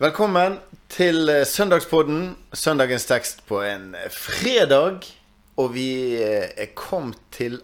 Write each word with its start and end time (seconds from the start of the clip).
Velkommen 0.00 0.54
til 0.88 1.28
eh, 1.28 1.42
Søndagspodden. 1.44 2.30
Søndagens 2.56 3.04
tekst 3.04 3.42
på 3.44 3.58
en 3.60 3.90
eh, 3.92 4.06
fredag. 4.08 5.04
Og 5.60 5.74
vi 5.74 6.16
eh, 6.16 6.46
er 6.56 6.70
kommet 6.72 7.18
til 7.36 7.58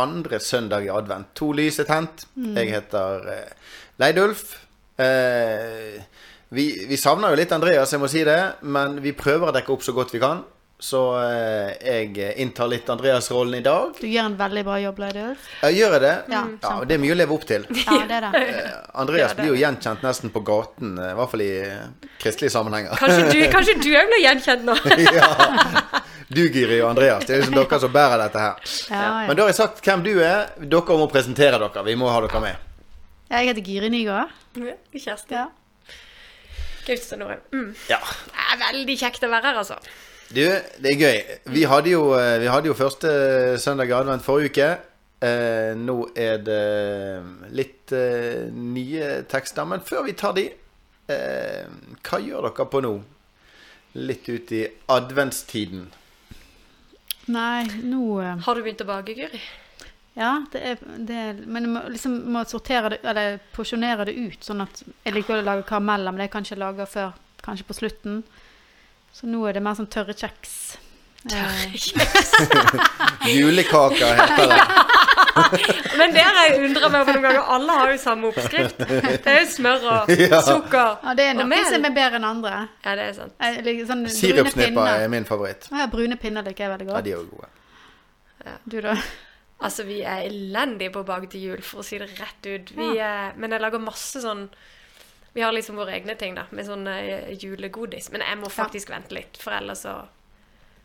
andre 0.00 0.40
søndag 0.40 0.86
i 0.86 0.88
advent. 0.88 1.34
To 1.36 1.50
lys 1.52 1.82
er 1.82 1.90
tent. 1.90 2.24
Jeg 2.56 2.70
heter 2.72 3.28
Leidulf. 4.00 4.54
Eh, 4.96 6.00
vi, 6.48 6.64
vi 6.88 6.96
savner 6.96 7.28
jo 7.28 7.40
litt 7.42 7.52
Andreas, 7.52 7.92
jeg 7.92 8.00
må 8.00 8.08
si 8.08 8.24
det. 8.24 8.40
Men 8.64 8.96
vi 9.04 9.12
prøver 9.12 9.50
å 9.50 9.54
dekke 9.58 9.76
opp 9.76 9.84
så 9.84 9.92
godt 9.92 10.16
vi 10.16 10.24
kan. 10.24 10.40
Så 10.82 11.00
eh, 11.14 11.76
jeg 11.78 12.32
inntar 12.42 12.66
litt 12.66 12.88
Andreas-rollen 12.90 13.60
i 13.60 13.62
dag. 13.62 13.92
Du 14.00 14.08
gjør 14.08 14.32
en 14.32 14.34
veldig 14.34 14.64
bra 14.66 14.78
jobb, 14.82 14.96
Leidulf. 14.98 15.44
Jeg 15.62 15.76
gjør 15.78 15.92
jeg 15.94 16.02
det? 16.02 16.14
Ja, 16.32 16.40
ja, 16.50 16.72
og 16.74 16.88
det 16.90 16.96
er 16.96 17.02
mye 17.04 17.14
å 17.14 17.18
leve 17.20 17.36
opp 17.36 17.46
til. 17.46 17.68
Ja, 17.84 18.00
det 18.10 18.16
er 18.16 18.26
det. 18.26 18.40
Eh, 18.50 18.72
Andreas 18.98 19.36
blir 19.38 19.52
jo 19.52 19.60
gjenkjent 19.60 20.02
nesten 20.02 20.34
på 20.34 20.42
gaten, 20.48 20.96
eh, 20.98 21.12
i 21.12 21.20
hvert 21.20 21.30
fall 21.30 21.44
i 21.46 21.52
kristelige 22.24 22.54
sammenhenger. 22.56 22.98
Kanskje 22.98 23.78
du, 23.78 23.88
òg 24.00 24.10
blir 24.10 24.24
gjenkjent 24.24 24.66
nå? 24.66 24.76
ja. 25.20 25.30
Du, 26.32 26.42
Giri 26.50 26.82
og 26.82 26.90
Andreas. 26.90 27.28
Det 27.30 27.38
er 27.38 27.44
liksom 27.44 27.60
dere 27.60 27.82
som 27.86 27.94
bærer 27.94 28.26
dette 28.26 28.42
her. 28.48 28.76
Ja, 28.90 29.06
ja. 29.06 29.24
Men 29.30 29.38
da 29.38 29.46
har 29.46 29.54
jeg 29.54 29.62
sagt 29.62 29.86
hvem 29.86 30.02
du 30.02 30.12
er. 30.18 30.50
Dere 30.58 30.98
må 30.98 31.10
presentere 31.14 31.62
dere. 31.62 31.88
Vi 31.92 31.98
må 32.02 32.10
ha 32.10 32.18
dere 32.26 32.42
med. 32.42 32.70
Jeg 33.30 33.52
heter 33.52 33.70
Giri 33.70 33.94
Nygaard. 33.94 34.34
Kjersti. 34.98 35.38
Ja. 35.38 35.46
Gaute 36.88 37.16
Norheim. 37.22 37.50
Mm. 37.54 37.74
Ja. 37.86 38.02
Det 38.02 38.48
er 38.50 38.64
veldig 38.66 38.96
kjekt 38.98 39.22
å 39.22 39.30
være 39.30 39.52
her, 39.52 39.62
altså. 39.62 39.78
Du, 40.30 40.40
det 40.42 40.92
er 40.92 41.00
gøy. 41.00 41.18
Vi 41.52 41.62
hadde 41.68 41.92
jo, 41.92 42.12
eh, 42.16 42.38
vi 42.40 42.48
hadde 42.48 42.70
jo 42.70 42.76
første 42.78 43.10
søndag 43.60 43.90
i 43.90 43.96
advent 43.96 44.24
forrige 44.24 44.52
uke. 44.52 44.68
Eh, 45.22 45.72
nå 45.78 45.96
er 46.18 46.40
det 46.42 46.62
litt 47.54 47.92
eh, 47.94 48.48
nye 48.50 49.22
tekster. 49.30 49.66
Men 49.68 49.84
før 49.86 50.06
vi 50.08 50.14
tar 50.18 50.34
de, 50.38 50.48
eh, 51.12 51.66
hva 52.02 52.22
gjør 52.22 52.48
dere 52.48 52.68
på 52.72 52.82
nå? 52.82 52.94
Litt 54.02 54.28
ut 54.32 54.54
i 54.56 54.62
adventstiden. 54.88 55.90
Nei, 57.30 57.66
nå 57.86 58.20
eh, 58.22 58.38
Har 58.42 58.56
du 58.56 58.64
begynt 58.64 58.82
å 58.82 58.88
bake, 58.88 59.14
Guri? 59.14 59.42
Ja, 60.18 60.42
det 60.52 60.60
er, 60.60 60.80
det 60.98 61.16
er 61.16 61.38
Men 61.46 61.64
jeg 61.64 61.72
må, 61.72 61.82
liksom, 61.92 62.16
må 62.34 62.42
sortere 62.48 62.90
det, 62.92 63.02
eller 63.08 63.38
porsjonere 63.54 64.08
det 64.08 64.16
ut, 64.18 64.40
sånn 64.44 64.64
at 64.64 64.82
jeg 64.82 65.14
liker 65.14 65.38
å 65.38 65.44
lage 65.46 65.68
karameller, 65.68 66.12
men 66.12 66.24
det 66.24 66.32
kan 66.32 66.44
jeg 66.44 66.56
ikke 66.56 66.64
lage 66.64 66.88
før 66.90 67.12
kanskje 67.44 67.68
på 67.68 67.78
slutten. 67.78 68.22
Så 69.12 69.28
nå 69.28 69.42
er 69.48 69.58
det 69.58 69.62
mer 69.64 69.76
sånn 69.78 69.90
tørre 69.92 70.14
kjeks. 70.16 70.54
Tørre 71.28 71.68
kjeks? 71.76 72.32
Julekaker 73.32 74.14
heter 74.18 74.52
det. 74.52 74.62
Men 76.00 76.12
det 76.12 76.22
har 76.24 76.38
jeg 76.48 76.62
undra 76.66 76.88
meg 76.92 77.02
over 77.04 77.16
noen 77.16 77.24
ganger. 77.26 77.42
Alle 77.56 77.76
har 77.78 77.92
jo 77.92 77.98
samme 78.02 78.30
oppskrift. 78.32 78.80
Det 78.82 79.30
er 79.32 79.38
jo 79.42 79.48
smør 79.52 79.86
og 79.92 80.12
Ja. 80.32 80.40
sukker 80.44 80.96
ja, 81.04 81.14
det 81.18 81.26
er 81.30 81.40
og 81.44 81.48
mel. 81.52 81.64
som 81.68 81.86
er 81.88 81.94
bedre 81.96 82.18
enn 82.20 82.26
andre. 82.28 82.54
Ja, 82.84 82.94
det 82.98 83.06
er 83.10 83.14
sant. 83.20 83.36
Liker 83.68 83.88
sånn 83.92 84.06
Sirupsnipper 84.12 84.90
er 84.96 85.12
min 85.12 85.28
favoritt. 85.28 85.68
Ja, 85.72 85.86
brune 85.92 86.18
pinner 86.20 86.44
liker 86.48 86.66
jeg 86.66 86.74
veldig 86.74 86.88
godt. 86.90 86.98
Ja, 86.98 87.04
de 87.06 87.14
er 87.14 87.20
jo 87.20 87.28
gode. 87.36 88.58
Du, 88.66 88.80
da? 88.82 88.96
Altså, 89.62 89.84
vi 89.86 90.00
er 90.02 90.24
elendige 90.26 90.90
på 90.90 91.04
å 91.04 91.06
bake 91.06 91.28
til 91.30 91.44
jul, 91.52 91.60
for 91.62 91.84
å 91.84 91.86
si 91.86 92.00
det 92.02 92.08
rett 92.18 92.48
ut. 92.48 92.72
Vi, 92.74 92.88
eh, 92.98 93.28
men 93.38 93.54
jeg 93.54 93.62
lager 93.62 93.78
masse 93.84 94.18
sånn 94.24 94.48
Vi 95.34 95.40
har 95.40 95.52
liksom 95.56 95.76
våre 95.80 95.94
egne 95.96 96.14
ting, 96.20 96.34
da, 96.36 96.44
med 96.50 96.66
sånn 96.68 96.86
eh, 96.92 97.30
julegodis. 97.40 98.10
Men 98.12 98.20
jeg 98.26 98.38
må 98.42 98.50
faktisk 98.52 98.90
vente 98.92 99.14
litt, 99.16 99.38
for 99.40 99.54
ellers 99.56 99.86
så 99.86 100.02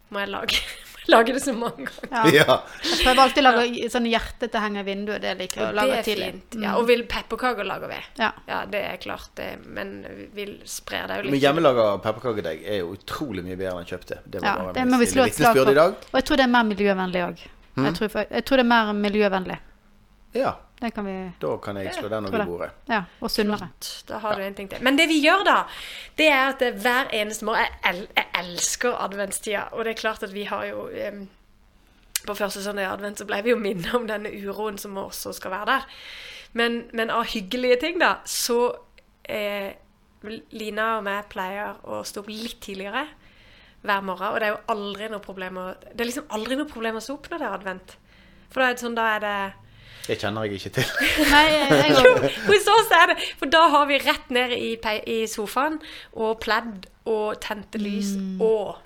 må 0.09 0.21
jeg 0.21 0.29
lage, 0.31 0.59
lage 1.11 1.33
det 1.35 1.41
så 1.43 1.51
mange 1.51 1.89
ganger. 1.89 2.29
Ja. 2.31 2.45
Ja. 2.47 2.55
Jeg 2.85 3.01
prøver 3.01 3.21
alltid 3.25 3.43
å 3.43 3.51
lage 3.51 3.89
sånne 3.91 4.11
hjerter 4.13 4.47
til 4.47 4.59
å 4.59 4.61
henge 4.63 4.79
i 4.79 4.87
vinduet. 4.87 5.19
Det 5.25 5.33
liker 5.41 5.59
jeg 5.59 5.65
å 5.65 5.73
det 5.73 5.77
lage 5.81 5.97
er 5.97 6.07
tidlig. 6.07 6.29
fint. 6.31 6.57
Ja, 6.63 6.75
og 6.79 6.87
vil 6.87 7.03
pepperkaker 7.11 7.67
lager 7.67 7.91
vi. 7.91 7.97
Ja. 8.21 8.29
Ja, 8.47 8.61
det 8.71 8.83
er 8.87 9.01
klart 9.03 9.33
det, 9.35 9.49
men 9.65 9.91
vi 10.37 10.45
sprer 10.63 11.11
det 11.11 11.17
jo 11.19 11.25
litt. 11.27 11.35
Men 11.35 11.43
hjemmelaga 11.43 11.89
pepperkakedeig 12.05 12.63
er 12.63 12.79
jo 12.85 12.93
utrolig 12.95 13.43
mye 13.43 13.59
bedre 13.59 13.81
enn 13.81 13.89
kjøpte. 13.91 14.21
Det 14.23 14.39
var 14.45 14.47
Ja, 14.47 14.55
bare 14.69 14.77
det 14.79 14.87
må 14.93 15.01
vi 15.03 15.09
slå 15.11 15.27
et 15.27 15.35
slag 15.35 15.59
for. 15.59 15.83
Og 15.83 16.21
jeg 16.21 16.29
tror 16.31 16.39
det 16.39 16.47
er 16.47 16.53
mer 16.55 16.69
miljøvennlig 16.71 17.25
òg. 17.27 17.43
Jeg, 17.77 17.93
tror 17.99 18.15
jeg 18.23 18.45
tror 18.47 18.57
det 18.57 18.63
er 18.63 18.71
mer 18.71 18.95
miljøvennlig. 18.97 19.59
Ja, 20.37 20.55
Det 20.77 20.91
kan 20.93 21.05
vi 21.05 21.15
da 21.41 21.55
kan 21.57 21.77
jeg 21.81 21.93
slå 21.95 22.09
den 22.11 22.27
over 22.29 22.37
det. 22.37 22.45
bordet. 22.45 22.69
Ja, 22.89 23.01
og 23.21 23.31
sunnere. 23.31 23.69
Da 24.09 24.19
har 24.21 24.35
du 24.35 24.43
en 24.45 24.53
ting 24.53 24.69
til. 24.69 24.83
Men 24.85 24.97
det 24.97 25.07
vi 25.09 25.17
gjør 25.23 25.41
da, 25.47 25.55
det 26.17 26.27
er 26.29 26.43
at 26.51 26.61
det 26.61 26.73
hver 26.83 27.09
eneste 27.17 27.45
morgen 27.45 27.65
Jeg, 27.65 27.73
el 27.89 28.07
jeg 28.15 28.27
elsker 28.43 28.93
adventstida. 28.93 29.63
Og 29.73 29.85
det 29.85 29.95
er 29.95 30.01
klart 30.01 30.23
at 30.23 30.33
vi 30.33 30.43
har 30.43 30.65
jo 30.65 30.85
um, 30.85 31.27
På 32.27 32.33
første 32.33 32.63
søndag 32.63 32.83
i 32.83 32.91
advent 32.91 33.17
så 33.17 33.25
ble 33.25 33.41
vi 33.43 33.49
jo 33.55 33.57
minnet 33.57 33.93
om 33.95 34.07
denne 34.07 34.29
uroen 34.29 34.77
som 34.77 34.97
også 34.97 35.33
skal 35.33 35.51
være 35.51 35.65
der. 35.65 35.85
Men, 36.53 36.83
men 36.93 37.09
av 37.09 37.25
hyggelige 37.25 37.77
ting, 37.79 37.99
da, 37.99 38.17
så 38.25 38.75
eh, 39.23 39.73
Lina 40.51 40.97
og 40.97 41.07
jeg 41.07 41.27
pleier 41.29 41.77
å 41.85 42.01
stå 42.03 42.23
opp 42.23 42.29
litt 42.31 42.59
tidligere 42.61 43.05
hver 43.85 44.01
morgen. 44.01 44.33
Og 44.33 44.39
det 44.39 44.47
er 44.47 44.53
jo 44.55 44.65
aldri 44.73 45.09
noe 45.09 45.23
problem 45.23 45.61
å 45.61 45.69
Det 45.85 46.01
er 46.01 46.09
liksom 46.09 46.29
aldri 46.33 46.57
noe 46.57 46.69
problem 46.69 46.97
å 46.97 47.03
stå 47.03 47.17
opp 47.17 47.29
når 47.31 47.39
det 47.39 47.47
er 47.47 47.57
advent. 47.59 47.95
For 48.49 48.61
da 48.61 48.67
er 48.67 48.75
det 48.75 48.83
sånn, 48.83 48.97
da 48.97 49.07
er 49.15 49.23
det 49.23 49.37
Det 50.07 50.15
kjenner 50.21 50.45
jeg 50.47 50.59
ikke 50.61 50.69
til. 50.77 50.91
Nei, 51.33 51.43
jeg, 51.51 51.69
jeg, 51.71 51.95
jo, 51.99 52.11
hos 52.47 52.67
oss 52.73 52.91
er 52.95 53.11
det 53.11 53.17
For 53.39 53.49
da 53.51 53.65
har 53.73 53.85
vi 53.89 53.97
rett 53.99 54.29
ned 54.31 54.53
i, 54.55 54.69
i 55.11 55.17
sofaen 55.27 55.79
og 56.15 56.37
pledd 56.43 56.87
og 57.07 57.39
tente 57.43 57.79
lys 57.81 58.13
Mm. 58.17 58.41
og 58.41 58.77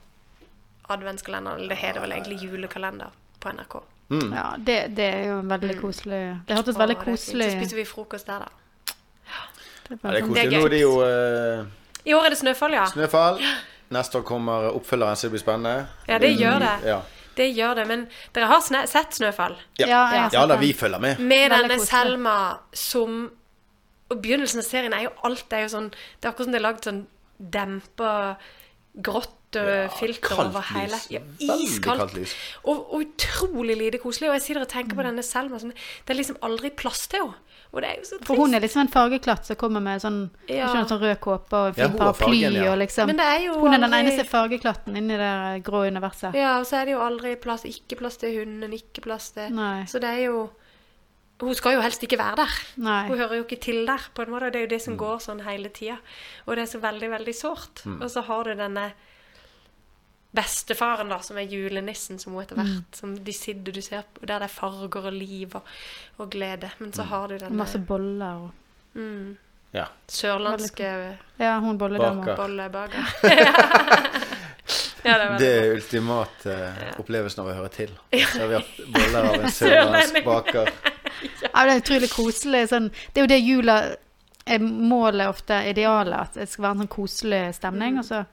adventskalender. 0.91 1.55
Eller 1.55 1.69
det 1.75 1.77
heter 1.81 2.01
vel 2.03 2.11
egentlig 2.17 2.39
julekalender 2.43 3.13
på 3.41 3.49
NRK. 3.55 3.75
ja, 4.11 4.47
det, 4.59 4.79
det 4.97 5.05
er 5.07 5.27
jo 5.29 5.37
veldig 5.47 5.77
koselig. 5.79 6.21
Det 6.47 6.57
hørtes 6.57 6.77
veldig 6.79 6.97
koselig 6.99 7.11
er 7.11 7.15
koselig 7.15 7.51
Så 7.51 7.57
spiser 7.61 7.79
vi 7.79 7.85
frokost 7.87 8.27
der, 8.27 8.43
da. 8.43 8.95
Det 9.87 9.97
Ja, 10.03 10.11
det 10.11 10.17
er 10.17 10.19
sånn- 10.19 10.27
koselig. 10.27 10.35
Det 10.35 10.43
er 10.43 10.59
Nå 10.59 10.65
er 10.65 10.73
det 10.75 10.81
jo 10.81 10.91
uh... 10.99 11.65
I 12.05 12.13
år 12.17 12.25
er 12.25 12.33
det 12.33 12.37
snøfall, 12.41 12.73
ja. 12.75 12.85
snøfall. 12.91 13.39
Neste 13.95 14.17
år 14.17 14.23
kommer 14.27 14.69
oppfølgeren, 14.71 15.15
så 15.19 15.27
det 15.27 15.31
blir 15.35 15.41
spennende. 15.43 15.87
Ja, 16.07 16.17
det 16.23 16.29
gjør 16.39 16.59
det. 16.63 16.75
Ja, 16.87 16.99
Det 17.35 17.47
gjør 17.55 17.75
det. 17.79 17.85
Men 17.87 18.07
dere 18.35 18.49
har 18.51 18.61
snø, 18.65 18.81
sett 18.91 19.15
snøfall? 19.19 19.55
ja. 19.79 19.87
Ja, 19.87 20.01
jeg 20.15 20.33
ja 20.35 20.45
da, 20.47 20.57
vi 20.61 20.73
følger 20.73 20.99
med. 20.99 21.19
Med 21.19 21.49
Veldig 21.49 21.61
denne 21.69 21.77
koselig. 21.79 21.89
Selma 21.89 22.37
som 22.73 23.21
Og 24.11 24.17
begynnelsen 24.21 24.59
av 24.59 24.65
serien 24.67 24.93
er 24.93 25.05
jo 25.05 25.11
alt 25.23 25.45
det 25.49 25.57
er 25.57 25.61
jo 25.67 25.69
sånn 25.77 25.85
Det 25.91 26.25
er 26.27 26.31
akkurat 26.33 26.47
som 26.49 26.51
det 26.51 26.59
er 26.59 26.65
lagd 26.67 26.83
sånn 26.89 27.03
dempa 27.53 28.09
grått 29.01 29.37
Ja, 29.59 29.87
filter 29.89 30.21
kaldt 30.21 30.55
over 30.55 30.61
hele 30.61 30.91
lys. 30.95 31.07
ja, 31.11 31.19
Iskaldt. 31.39 31.99
kaldt 31.99 32.13
lys. 32.15 32.35
Og, 32.63 32.93
og 32.93 33.01
utrolig 33.03 33.75
lite 33.77 33.97
koselig. 33.99 34.29
Og 34.29 34.33
jeg 34.37 34.41
sitter 34.41 34.61
og 34.61 34.69
tenker 34.69 34.93
Mm. 34.95 34.97
på 34.97 35.03
denne 35.03 35.23
Selma 35.23 35.59
som 35.59 35.69
Det 35.71 36.09
er 36.09 36.13
liksom 36.15 36.37
aldri 36.41 36.69
plass 36.69 37.07
til 37.07 37.19
henne. 37.19 37.33
Og 37.73 37.81
det 37.81 37.89
er 37.89 37.95
jo 37.95 38.03
så 38.03 38.17
trist. 38.17 38.27
For 38.27 38.35
hun 38.35 38.53
er 38.53 38.59
liksom 38.59 38.81
en 38.81 38.87
fargeklatt 38.89 39.45
som 39.45 39.55
kommer 39.55 39.79
med 39.81 40.01
sånn, 40.01 40.29
Ja. 40.47 40.67
ikke 40.67 40.87
sånn 40.89 40.99
rød 41.01 41.19
kåpe 41.19 41.53
og 41.53 41.75
fin 41.75 41.93
paraply 41.97 42.41
fargen, 42.41 42.53
ja. 42.53 42.71
og 42.71 42.77
liksom 42.79 43.05
Men 43.07 43.15
det 43.17 43.25
er 43.25 43.39
jo 43.45 43.53
Hun 43.59 43.73
er 43.73 43.77
den 43.79 43.91
aldri- 43.91 43.99
eneste 44.11 44.25
fargeklatten 44.27 44.97
inni 44.97 45.15
det 45.17 45.63
grå 45.63 45.85
universet. 45.87 46.33
Ja, 46.35 46.59
og 46.59 46.65
så 46.65 46.81
er 46.81 46.85
det 46.85 46.91
jo 46.91 46.99
aldri 46.99 47.35
plass 47.39 47.63
Ikke 47.63 47.97
plass 47.97 48.17
til 48.17 48.35
hunden, 48.39 48.71
ikke 48.73 49.01
plass 49.01 49.31
til 49.31 49.49
Nei. 49.53 49.83
Så 49.85 49.99
det 50.01 50.09
er 50.09 50.25
jo 50.25 50.49
Hun 51.41 51.55
skal 51.55 51.73
jo 51.73 51.81
helst 51.81 52.03
ikke 52.03 52.19
være 52.19 52.35
der. 52.35 52.51
Nei. 52.77 53.07
Hun 53.07 53.17
hører 53.17 53.37
jo 53.37 53.43
ikke 53.45 53.59
til 53.59 53.83
der, 53.87 53.97
på 54.13 54.21
en 54.21 54.29
måte. 54.29 54.51
Det 54.51 54.55
er 54.57 54.61
jo 54.61 54.67
det 54.67 54.77
Mm. 54.81 54.85
som 54.85 54.97
går 54.97 55.17
sånn 55.17 55.41
hele 55.43 55.69
tida. 55.69 55.97
Og 56.47 56.55
det 56.55 56.61
er 56.67 56.77
så 56.77 56.79
veldig, 56.79 57.09
veldig 57.09 57.33
sårt. 57.33 57.81
Og 57.99 58.09
så 58.11 58.21
har 58.23 58.43
du 58.43 58.53
denne 58.53 58.93
bestefaren, 60.33 61.09
da, 61.11 61.17
som 61.19 61.37
er 61.37 61.47
julenissen, 61.51 62.19
som 62.19 62.33
hun 62.33 62.43
etter 62.43 62.55
Mm. 62.55 62.63
hvert 62.65 62.95
Som 62.95 63.15
de 63.23 63.33
sitter 63.33 63.71
du 63.75 63.81
ser 63.81 64.03
på, 64.13 64.25
der 64.25 64.39
det 64.39 64.47
er 64.47 64.53
farger 64.53 65.05
og 65.09 65.13
liv 65.13 65.55
og, 65.55 65.63
og 66.19 66.29
glede. 66.31 66.69
Men 66.79 66.93
så 66.93 67.03
har 67.03 67.27
du 67.27 67.37
den 67.37 67.55
masse 67.57 67.79
boller 67.79 68.45
og 68.45 68.51
mm, 68.95 69.37
Ja. 69.73 69.85
sørlandske 70.07 71.17
Ja, 71.39 71.59
hun 71.59 71.77
bolledama. 71.77 72.35
Bollebaker. 72.35 73.05
ja, 75.03 75.17
det 75.17 75.25
er 75.25 75.37
Det 75.37 75.49
er 75.57 75.73
ultimat 75.75 76.45
eh, 76.45 76.99
opplevelsen 76.99 77.41
av 77.43 77.47
å 77.51 77.55
høre 77.57 77.69
til. 77.73 77.91
Servert 78.31 78.71
boller 78.93 79.27
av 79.31 79.39
en 79.41 79.51
sørlandsk 79.59 80.23
baker. 80.25 80.71
Ja, 81.41 81.65
det 81.65 81.73
er 81.73 81.81
utrolig 81.81 82.09
koselig. 82.13 82.67
Sånn, 82.71 82.89
det 83.13 83.21
er 83.21 83.25
jo 83.25 83.31
det 83.31 83.39
jula 83.41 83.77
er 84.45 84.59
målet 84.63 85.27
ofte, 85.29 85.57
idealet, 85.69 86.17
at 86.17 86.33
det 86.39 86.47
skal 86.49 86.63
være 86.65 86.77
en 86.77 86.83
sånn 86.85 86.93
koselig 86.95 87.41
stemning. 87.59 87.99
Og 88.01 88.05
så 88.07 88.23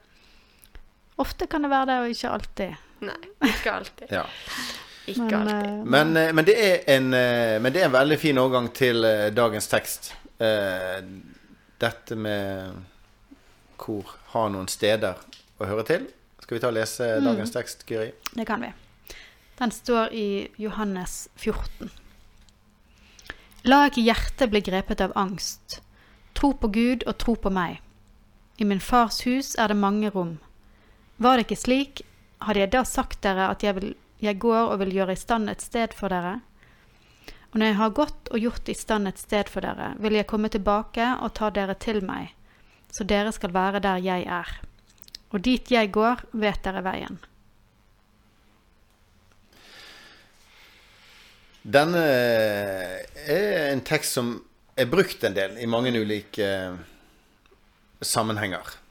Ofte 1.19 1.47
kan 1.51 1.65
det 1.65 1.69
være 1.71 1.85
det, 1.89 1.97
og 2.03 2.13
ikke 2.13 2.29
alltid. 2.35 2.75
Nei, 3.03 3.17
ikke 3.49 3.71
alltid. 3.73 4.11
Ja. 4.13 4.23
Ikke 5.09 5.25
Men, 5.25 5.35
alltid. 5.39 5.69
eh, 5.69 5.85
Men, 5.95 6.17
eh, 6.17 6.33
men, 6.37 6.45
det 6.47 6.55
er 6.63 6.77
en, 6.95 7.09
eh, 7.13 7.55
men 7.61 7.73
det 7.73 7.81
er 7.81 7.85
en 7.89 7.95
veldig 7.97 8.17
fin 8.21 8.37
overgang 8.37 8.69
til 8.75 9.01
dagens 9.35 9.67
tekst. 9.71 10.13
Eh, 10.39 11.01
Dette 11.79 12.15
med 12.19 12.75
hvor 13.79 14.09
har 14.33 14.49
noen 14.51 14.67
steder 14.67 15.15
å 15.59 15.65
høre 15.69 15.85
til. 15.87 16.07
Skal 16.43 16.57
vi 16.57 16.59
ta 16.59 16.67
og 16.67 16.75
lese 16.75 17.05
dagens 17.23 17.51
tekst, 17.55 17.85
Guri? 17.87 18.09
Det 18.35 18.45
kan 18.47 18.61
vi. 18.61 18.71
Den 19.59 19.71
står 19.71 20.11
i 20.15 20.25
Johannes 20.59 21.29
14. 21.39 21.89
La 23.67 23.85
ikke 23.87 24.03
hjertet 24.03 24.51
bli 24.51 24.61
grepet 24.63 25.01
av 25.03 25.11
angst. 25.19 25.79
Tro 26.35 26.51
på 26.55 26.67
Gud 26.71 27.03
og 27.07 27.17
tro 27.19 27.35
på 27.35 27.51
meg. 27.51 27.79
I 28.59 28.67
min 28.67 28.79
fars 28.83 29.21
hus 29.27 29.53
er 29.59 29.71
det 29.71 29.77
mange 29.79 30.11
rom. 30.11 30.37
Var 31.19 31.35
det 31.35 31.49
ikke 31.49 31.59
slik, 31.59 32.01
hadde 32.47 32.61
jeg 32.63 32.71
da 32.71 32.85
sagt 32.87 33.19
dere 33.25 33.49
at 33.51 33.63
jeg, 33.63 33.75
vil, 33.75 33.89
jeg 34.23 34.39
går 34.39 34.71
og 34.71 34.79
vil 34.79 34.93
gjøre 34.95 35.17
i 35.17 35.19
stand 35.19 35.51
et 35.51 35.63
sted 35.63 35.91
for 35.97 36.13
dere? 36.13 36.37
Og 37.51 37.59
når 37.59 37.71
jeg 37.71 37.77
har 37.79 37.95
gått 37.97 38.29
og 38.31 38.39
gjort 38.39 38.69
i 38.71 38.75
stand 38.77 39.09
et 39.09 39.19
sted 39.19 39.49
for 39.51 39.65
dere, 39.65 39.91
vil 39.99 40.15
jeg 40.15 40.29
komme 40.29 40.51
tilbake 40.53 41.09
og 41.19 41.33
ta 41.35 41.49
dere 41.51 41.75
til 41.75 41.99
meg, 42.05 42.31
så 42.93 43.03
dere 43.03 43.33
skal 43.35 43.51
være 43.51 43.81
der 43.83 43.99
jeg 44.05 44.27
er. 44.31 44.53
Og 45.35 45.43
dit 45.43 45.71
jeg 45.73 45.91
går, 45.91 46.23
vet 46.31 46.63
dere 46.63 46.85
veien. 46.87 47.19
Denne 51.67 51.99
er 51.99 53.73
en 53.73 53.83
tekst 53.85 54.15
som 54.15 54.37
er 54.79 54.87
brukt 54.87 55.25
en 55.27 55.35
del 55.35 55.59
i 55.59 55.67
mange 55.67 55.91
ulike 55.91 56.45
eh, 56.47 56.79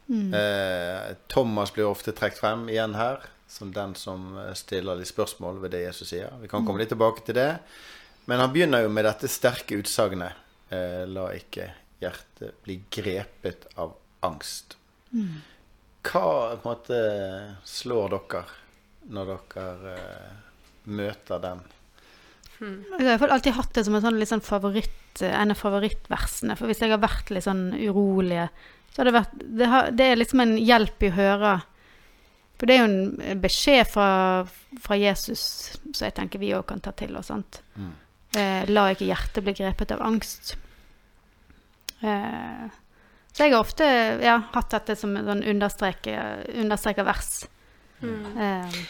sammenhenger. 0.08 1.10
Eh, 1.10 1.16
Thomas 1.28 1.72
blir 1.74 1.86
ofte 1.88 2.12
trukket 2.16 2.40
frem 2.40 2.66
igjen 2.72 2.96
her 2.98 3.28
som 3.48 3.72
den 3.72 3.94
som 3.94 4.36
eh, 4.38 4.52
stiller 4.54 4.98
litt 4.98 5.10
spørsmål 5.10 5.62
ved 5.62 5.72
det 5.76 5.86
Jesus 5.86 6.12
sier. 6.12 6.34
Vi 6.40 6.50
kan 6.50 6.66
komme 6.66 6.82
litt 6.82 6.92
tilbake 6.92 7.24
til 7.26 7.38
det. 7.38 7.52
Men 8.28 8.42
han 8.44 8.52
begynner 8.52 8.84
jo 8.84 8.92
med 8.92 9.06
dette 9.08 9.28
sterke 9.32 9.78
utsagnet 9.80 10.36
eh, 10.74 11.06
La 11.08 11.30
ikke 11.36 11.70
hjertet 11.98 12.60
bli 12.66 12.82
grepet 12.92 13.64
av 13.80 13.96
angst. 14.26 14.76
Hva 15.08 16.28
på 16.52 16.58
en 16.58 16.66
måte 16.66 17.00
slår 17.66 18.12
dere 18.14 18.44
når 19.08 19.32
dere 19.32 19.96
eh, 19.96 20.38
møter 20.92 21.42
den? 21.42 21.64
Jeg 22.58 22.90
har 22.90 23.00
i 23.00 23.06
hvert 23.06 23.22
fall 23.22 23.32
alltid 23.36 23.54
hatt 23.54 23.76
det 23.76 23.84
som 23.86 23.96
en, 23.96 24.02
sånn, 24.02 24.20
sånn 24.26 24.44
favoritt, 24.44 25.22
en 25.22 25.54
av 25.54 25.60
favorittversene. 25.60 26.56
For 26.58 26.68
hvis 26.68 26.82
jeg 26.82 26.90
har 26.90 27.00
vært 27.00 27.30
litt 27.32 27.46
sånn 27.46 27.70
urolig, 27.78 28.48
så 28.92 29.00
har 29.02 29.08
det 29.10 29.14
vært 29.18 29.34
Det, 29.38 29.66
har, 29.68 29.90
det 29.94 30.06
er 30.12 30.16
liksom 30.20 30.40
en 30.44 30.56
hjelp 30.58 31.02
i 31.02 31.10
å 31.12 31.16
høre. 31.18 31.52
For 32.58 32.66
det 32.66 32.74
er 32.74 32.80
jo 32.82 32.88
en 32.90 33.40
beskjed 33.42 33.86
fra, 33.86 34.08
fra 34.82 34.96
Jesus 34.98 35.42
som 35.92 36.04
jeg 36.08 36.14
tenker 36.16 36.40
vi 36.42 36.54
òg 36.56 36.64
kan 36.66 36.80
ta 36.82 36.90
til 36.98 37.14
oss. 37.16 37.28
sant? 37.30 37.60
Eh, 38.34 38.64
la 38.68 38.88
ikke 38.90 39.06
hjertet 39.06 39.44
bli 39.46 39.54
grepet 39.54 39.92
av 39.94 40.02
angst. 40.02 40.56
Eh, 42.02 42.66
så 43.32 43.44
jeg 43.46 43.52
har 43.54 43.60
ofte 43.62 43.86
ja, 44.24 44.38
hatt 44.54 44.72
dette 44.74 44.96
som 44.98 45.14
en 45.16 45.28
sånn 45.28 45.44
understreka 45.46 47.04
vers. 47.06 47.30
Eh, 48.02 48.80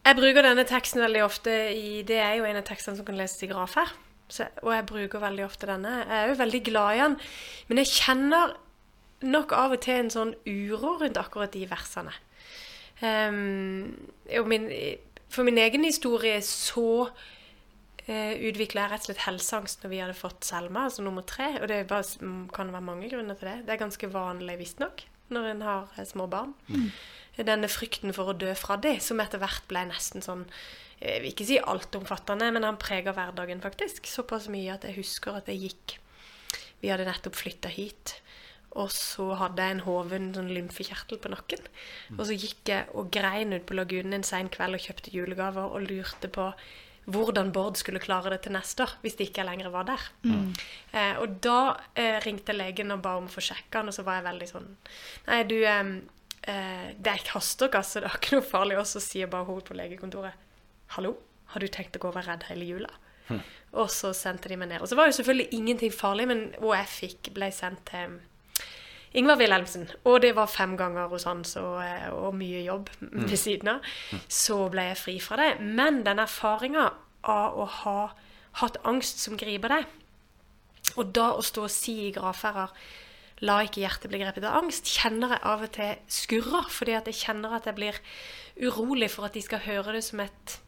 Jeg 0.00 0.16
bruker 0.16 0.42
denne 0.46 0.64
teksten 0.66 1.02
veldig 1.02 1.20
ofte 1.26 1.52
i 1.74 2.00
Det 2.06 2.16
er 2.22 2.38
jo 2.38 2.46
en 2.48 2.56
av 2.58 2.64
tekstene 2.66 2.96
som 2.98 3.06
kan 3.06 3.18
leses 3.18 3.42
i 3.44 3.50
graf 3.50 3.74
her. 3.78 3.90
Så, 4.30 4.46
og 4.62 4.70
jeg 4.72 4.86
bruker 4.86 5.22
veldig 5.22 5.44
ofte 5.44 5.66
denne. 5.66 6.04
Jeg 6.06 6.16
er 6.22 6.28
jo 6.30 6.38
veldig 6.38 6.60
glad 6.70 6.94
i 6.94 7.00
den. 7.02 7.16
Men 7.68 7.82
jeg 7.82 7.90
kjenner 7.98 8.54
nok 9.26 9.52
av 9.56 9.76
og 9.76 9.82
til 9.84 10.04
en 10.04 10.12
sånn 10.12 10.34
uro 10.48 10.96
rundt 11.00 11.20
akkurat 11.20 11.52
de 11.54 11.66
versene. 11.70 12.14
Um, 13.00 13.96
min, 14.48 14.66
for 15.32 15.48
min 15.48 15.58
egen 15.60 15.86
historie 15.86 16.36
så 16.44 17.08
uh, 17.08 18.34
utvikla 18.34 18.84
jeg 18.84 18.92
rett 18.92 19.06
og 19.06 19.08
slett 19.08 19.22
helseangst 19.24 19.84
når 19.84 19.92
vi 19.92 20.02
hadde 20.02 20.18
fått 20.18 20.44
Selma, 20.48 20.86
altså 20.88 21.04
nummer 21.06 21.24
tre. 21.28 21.54
Og 21.60 21.68
det 21.70 21.86
bare, 21.90 22.04
kan 22.54 22.72
være 22.74 22.88
mange 22.88 23.08
grunner 23.12 23.38
til 23.40 23.52
det. 23.52 23.62
Det 23.68 23.76
er 23.76 23.84
ganske 23.84 24.12
vanlig, 24.12 24.58
visstnok, 24.60 25.06
når 25.32 25.54
en 25.54 25.64
har 25.68 25.96
eh, 25.96 26.08
små 26.08 26.28
barn. 26.30 26.54
Denne 27.40 27.70
frykten 27.72 28.12
for 28.12 28.32
å 28.32 28.36
dø 28.36 28.52
fra 28.58 28.76
det, 28.76 28.98
som 29.04 29.20
etter 29.22 29.40
hvert 29.40 29.64
ble 29.70 29.86
nesten 29.88 30.20
sånn 30.20 30.42
Jeg 31.00 31.22
vil 31.22 31.30
ikke 31.30 31.46
si 31.48 31.56
altomfattende, 31.56 32.50
men 32.52 32.66
han 32.66 32.76
preger 32.76 33.14
hverdagen 33.16 33.62
faktisk. 33.64 34.04
Såpass 34.10 34.50
mye 34.52 34.74
at 34.74 34.84
jeg 34.84 34.98
husker 34.98 35.38
at 35.38 35.48
jeg 35.48 35.70
gikk 35.70 35.94
Vi 36.82 36.90
hadde 36.92 37.06
nettopp 37.08 37.38
flytta 37.38 37.72
hit. 37.72 38.18
Og 38.78 38.92
så 38.94 39.32
hadde 39.34 39.64
jeg 39.64 39.74
en 39.74 39.82
hoven 39.82 40.28
sånn 40.36 40.52
lymfekjertel 40.54 41.18
på 41.18 41.32
nakken. 41.32 41.64
Og 42.16 42.22
så 42.28 42.36
gikk 42.36 42.70
jeg 42.70 42.86
og 42.94 43.10
grein 43.10 43.56
ut 43.56 43.66
på 43.66 43.74
lagunen 43.74 44.20
en 44.20 44.26
sein 44.26 44.50
kveld 44.52 44.78
og 44.78 44.84
kjøpte 44.84 45.10
julegaver 45.14 45.74
og 45.74 45.88
lurte 45.90 46.30
på 46.30 46.52
hvordan 47.10 47.50
Bård 47.50 47.78
skulle 47.80 47.98
klare 48.02 48.30
det 48.30 48.42
til 48.44 48.54
neste 48.54 48.84
år, 48.84 48.92
hvis 49.02 49.16
det 49.18 49.30
ikke 49.30 49.46
lenger 49.48 49.72
var 49.72 49.88
der. 49.88 50.04
Eh, 50.92 51.18
og 51.18 51.40
da 51.42 51.74
eh, 51.98 52.20
ringte 52.22 52.54
legen 52.54 52.92
og 52.94 53.02
ba 53.02 53.16
om 53.18 53.26
å 53.26 53.32
få 53.32 53.42
sjekka 53.42 53.80
han, 53.80 53.90
og 53.90 53.96
så 53.96 54.04
var 54.06 54.20
jeg 54.20 54.28
veldig 54.28 54.48
sånn 54.50 54.68
Nei, 55.26 55.40
du, 55.48 55.56
eh, 55.64 55.90
det 56.94 57.10
er 57.10 57.22
ikke 57.22 57.38
hastegass, 57.38 57.94
så 57.94 58.04
det 58.04 58.10
er 58.10 58.18
ikke 58.20 58.38
noe 58.38 58.46
farlig. 58.46 58.78
Og 58.78 58.86
så 58.86 59.02
sier 59.02 59.30
bare 59.32 59.48
hun 59.48 59.64
på 59.66 59.74
legekontoret 59.78 60.48
Hallo, 60.94 61.16
har 61.54 61.62
du 61.62 61.70
tenkt 61.72 61.96
å 61.96 62.02
gå 62.02 62.10
og 62.10 62.18
være 62.18 62.34
redd 62.34 62.50
hele 62.50 62.68
jula? 62.68 62.90
Og 63.78 63.86
så 63.94 64.10
sendte 64.16 64.50
de 64.50 64.56
meg 64.58 64.72
ned. 64.72 64.82
Og 64.82 64.90
så 64.90 64.96
var 64.98 65.06
jo 65.06 65.14
selvfølgelig 65.14 65.54
ingenting 65.54 65.92
farlig, 65.94 66.26
men 66.26 66.48
og 66.58 66.74
jeg 66.74 66.88
fikk, 66.90 67.30
ble 67.36 67.50
sendt 67.54 67.84
til 67.92 68.18
Ingvar 69.18 69.40
Wilhelmsen. 69.40 69.88
Og 70.06 70.20
det 70.22 70.34
var 70.36 70.50
fem 70.50 70.76
ganger 70.78 71.10
hos 71.10 71.26
han, 71.26 71.42
så, 71.44 71.64
eh, 71.82 72.08
og 72.14 72.34
mye 72.38 72.62
jobb 72.62 72.90
ved 73.00 73.36
siden 73.36 73.74
av. 73.76 73.86
Så 74.28 74.68
ble 74.70 74.90
jeg 74.90 75.00
fri 75.00 75.18
fra 75.20 75.40
det. 75.40 75.52
Men 75.60 76.04
den 76.06 76.22
erfaringa 76.22 76.92
av 77.26 77.58
å 77.58 77.66
ha 77.82 78.00
hatt 78.62 78.78
angst 78.86 79.20
som 79.22 79.36
griper 79.38 79.68
deg, 79.68 79.86
og 80.96 81.12
da 81.14 81.32
å 81.36 81.42
stå 81.44 81.66
og 81.68 81.70
si 81.74 81.96
i 82.08 82.12
gravferder 82.14 82.72
La 83.40 83.62
ikke 83.64 83.80
hjertet 83.80 84.10
bli 84.12 84.18
grepet 84.20 84.44
av 84.44 84.58
angst, 84.58 84.90
kjenner 85.00 85.32
jeg 85.32 85.40
av 85.48 85.62
og 85.64 85.70
til 85.72 85.94
skurrer. 86.12 86.66
Fordi 86.68 86.96
at 86.98 87.06
jeg 87.08 87.20
kjenner 87.22 87.54
at 87.56 87.64
jeg 87.64 87.78
blir 87.78 88.00
urolig 88.60 89.08
for 89.14 89.24
at 89.24 89.36
de 89.36 89.40
skal 89.40 89.62
høre 89.64 89.94
det 89.96 90.02
som 90.04 90.20
et 90.20 90.58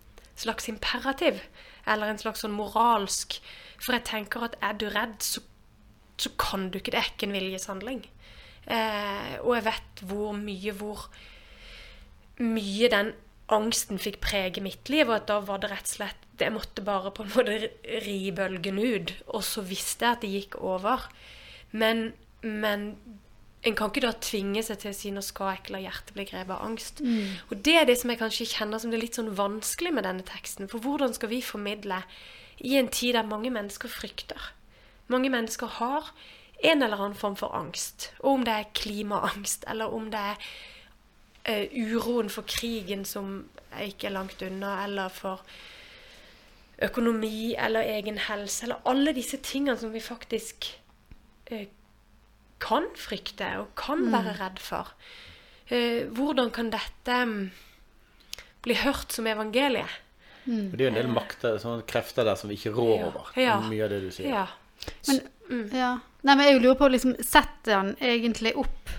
slags 0.40 0.70
imperativ. 0.72 1.42
Eller 1.84 2.08
en 2.08 2.20
slags 2.22 2.44
sånn 2.44 2.54
moralsk 2.56 3.40
For 3.82 3.96
jeg 3.96 4.06
tenker 4.06 4.46
at 4.46 4.56
er 4.62 4.76
du 4.78 4.86
redd, 4.88 5.18
så, 5.20 5.42
så 6.16 6.30
kan 6.40 6.70
du 6.70 6.78
ikke. 6.78 6.94
Det 6.94 7.00
er 7.02 7.12
ikke 7.12 7.28
en 7.28 7.36
viljeshandling. 7.36 8.04
Eh, 8.66 9.36
og 9.42 9.56
jeg 9.56 9.66
vet 9.66 10.02
hvor 10.06 10.36
mye 10.38 10.72
hvor 10.78 11.08
mye 12.42 12.90
den 12.92 13.12
angsten 13.52 13.98
fikk 14.00 14.20
prege 14.22 14.62
mitt 14.64 14.88
liv, 14.92 15.08
og 15.08 15.18
at 15.18 15.28
da 15.30 15.40
var 15.44 15.62
det 15.62 15.72
rett 15.72 15.88
og 15.88 15.96
slett 15.96 16.28
Jeg 16.40 16.54
måtte 16.54 16.82
bare 16.82 17.12
på 17.14 17.22
en 17.22 17.34
måte 17.36 17.68
ri 18.02 18.32
bølgen 18.34 18.78
ut, 18.80 19.12
og 19.28 19.44
så 19.46 19.62
visste 19.62 20.06
jeg 20.06 20.16
at 20.16 20.22
det 20.24 20.30
gikk 20.32 20.56
over. 20.58 21.04
Men, 21.70 22.14
men 22.42 22.96
en 23.62 23.76
kan 23.78 23.92
ikke 23.92 24.02
da 24.02 24.10
tvinge 24.18 24.62
seg 24.66 24.80
til 24.82 24.90
å 24.90 24.96
si 24.96 25.12
'nå 25.12 25.22
skal 25.22 25.52
jeg 25.52 25.60
ikke 25.60 25.74
la 25.76 25.82
hjertet 25.84 26.14
bli 26.16 26.24
grepet 26.26 26.54
av 26.56 26.64
angst'. 26.66 27.02
Og 27.50 27.62
det 27.62 27.76
er 27.78 27.84
det 27.86 27.98
som 28.00 28.10
jeg 28.10 28.18
kanskje 28.18 28.50
kjenner 28.56 28.82
som 28.82 28.90
det 28.90 28.98
er 28.98 29.04
litt 29.04 29.18
sånn 29.20 29.36
vanskelig 29.38 29.92
med 29.94 30.04
denne 30.08 30.26
teksten. 30.26 30.68
For 30.68 30.82
hvordan 30.82 31.14
skal 31.14 31.30
vi 31.30 31.42
formidle 31.42 32.02
i 32.58 32.74
en 32.76 32.88
tid 32.88 33.14
der 33.14 33.22
mange 33.22 33.50
mennesker 33.50 33.88
frykter? 33.88 34.50
Mange 35.06 35.30
mennesker 35.30 35.66
har 35.78 36.10
en 36.62 36.82
eller 36.82 36.96
annen 36.96 37.18
form 37.18 37.36
for 37.36 37.54
angst. 37.56 38.10
Og 38.22 38.38
om 38.38 38.46
det 38.46 38.54
er 38.54 38.70
klimaangst, 38.76 39.66
eller 39.70 39.94
om 39.94 40.10
det 40.12 40.22
er 40.22 40.46
uh, 41.48 41.66
uroen 41.74 42.30
for 42.30 42.46
krigen 42.46 43.04
som 43.08 43.42
ikke 43.82 44.10
er 44.10 44.16
langt 44.16 44.42
unna, 44.46 44.76
eller 44.84 45.12
for 45.12 45.42
økonomi 46.82 47.54
eller 47.54 47.86
egen 47.96 48.18
helse, 48.28 48.66
eller 48.66 48.82
alle 48.90 49.14
disse 49.16 49.38
tingene 49.42 49.78
som 49.78 49.94
vi 49.94 50.02
faktisk 50.02 50.70
uh, 51.50 51.66
kan 52.62 52.86
frykte 52.98 53.48
og 53.58 53.74
kan 53.78 54.06
være 54.12 54.38
redd 54.38 54.62
for. 54.62 54.94
Uh, 55.72 56.06
hvordan 56.14 56.54
kan 56.54 56.70
dette 56.70 57.18
mm, 57.26 57.44
bli 58.62 58.78
hørt 58.84 59.14
som 59.14 59.26
evangeliet? 59.26 60.00
Mm. 60.44 60.72
Det 60.72 60.80
er 60.80 60.88
jo 60.88 60.90
en 60.90 60.98
del 60.98 61.10
makter, 61.10 61.58
sånne 61.62 61.84
krefter 61.86 62.26
der 62.26 62.38
som 62.38 62.50
vi 62.50 62.58
ikke 62.58 62.74
rår 62.74 63.06
over. 63.10 63.30
Ja. 63.38 63.60
Mye 63.62 63.86
av 63.86 63.92
det 63.94 64.00
du 64.02 64.10
sier. 64.14 64.30
Ja. 64.30 64.46
Men, 65.06 65.20
ja. 65.74 65.98
Nei, 66.22 66.36
men 66.36 66.46
jeg 66.46 66.60
lurer 66.62 66.78
på, 66.78 66.88
liksom, 66.92 67.16
setter 67.26 67.74
han 67.74 67.94
egentlig 68.00 68.54
opp 68.60 68.92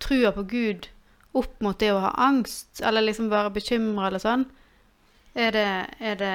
trua 0.00 0.32
på 0.32 0.44
Gud 0.48 0.88
opp 1.32 1.60
mot 1.62 1.78
det 1.78 1.92
å 1.94 2.00
ha 2.02 2.10
angst, 2.26 2.80
eller 2.82 3.04
liksom 3.06 3.30
være 3.30 3.52
bekymra 3.54 4.08
eller 4.08 4.22
sånn? 4.22 4.46
Er 5.38 5.54
det, 5.54 5.68
er 6.02 6.16
det 6.18 6.34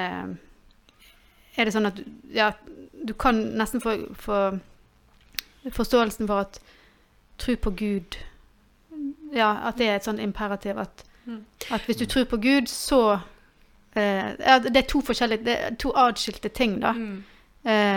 Er 1.56 1.68
det 1.68 1.72
sånn 1.72 1.88
at 1.88 2.00
ja, 2.32 2.50
du 3.04 3.12
kan 3.12 3.42
nesten 3.60 3.82
få, 3.84 3.96
få 4.16 4.38
forståelsen 5.72 6.28
for 6.30 6.46
at 6.46 6.60
tro 7.42 7.56
på 7.60 7.74
Gud 7.76 8.16
Ja, 9.36 9.50
at 9.68 9.76
det 9.76 9.90
er 9.90 9.98
et 9.98 10.08
sånn 10.08 10.22
imperativ 10.22 10.80
at, 10.80 11.04
at 11.70 11.84
hvis 11.84 12.00
du 12.00 12.06
tror 12.08 12.24
på 12.30 12.40
Gud, 12.40 12.70
så 12.72 13.18
eh, 13.92 14.32
Det 14.64 14.76
er 14.80 14.88
to 14.88 15.02
forskjellige 15.04 15.44
Det 15.44 15.56
er 15.58 15.76
to 15.76 15.92
atskilte 15.92 16.48
ting, 16.48 16.80
da. 16.80 16.94
Eh, 17.66 17.95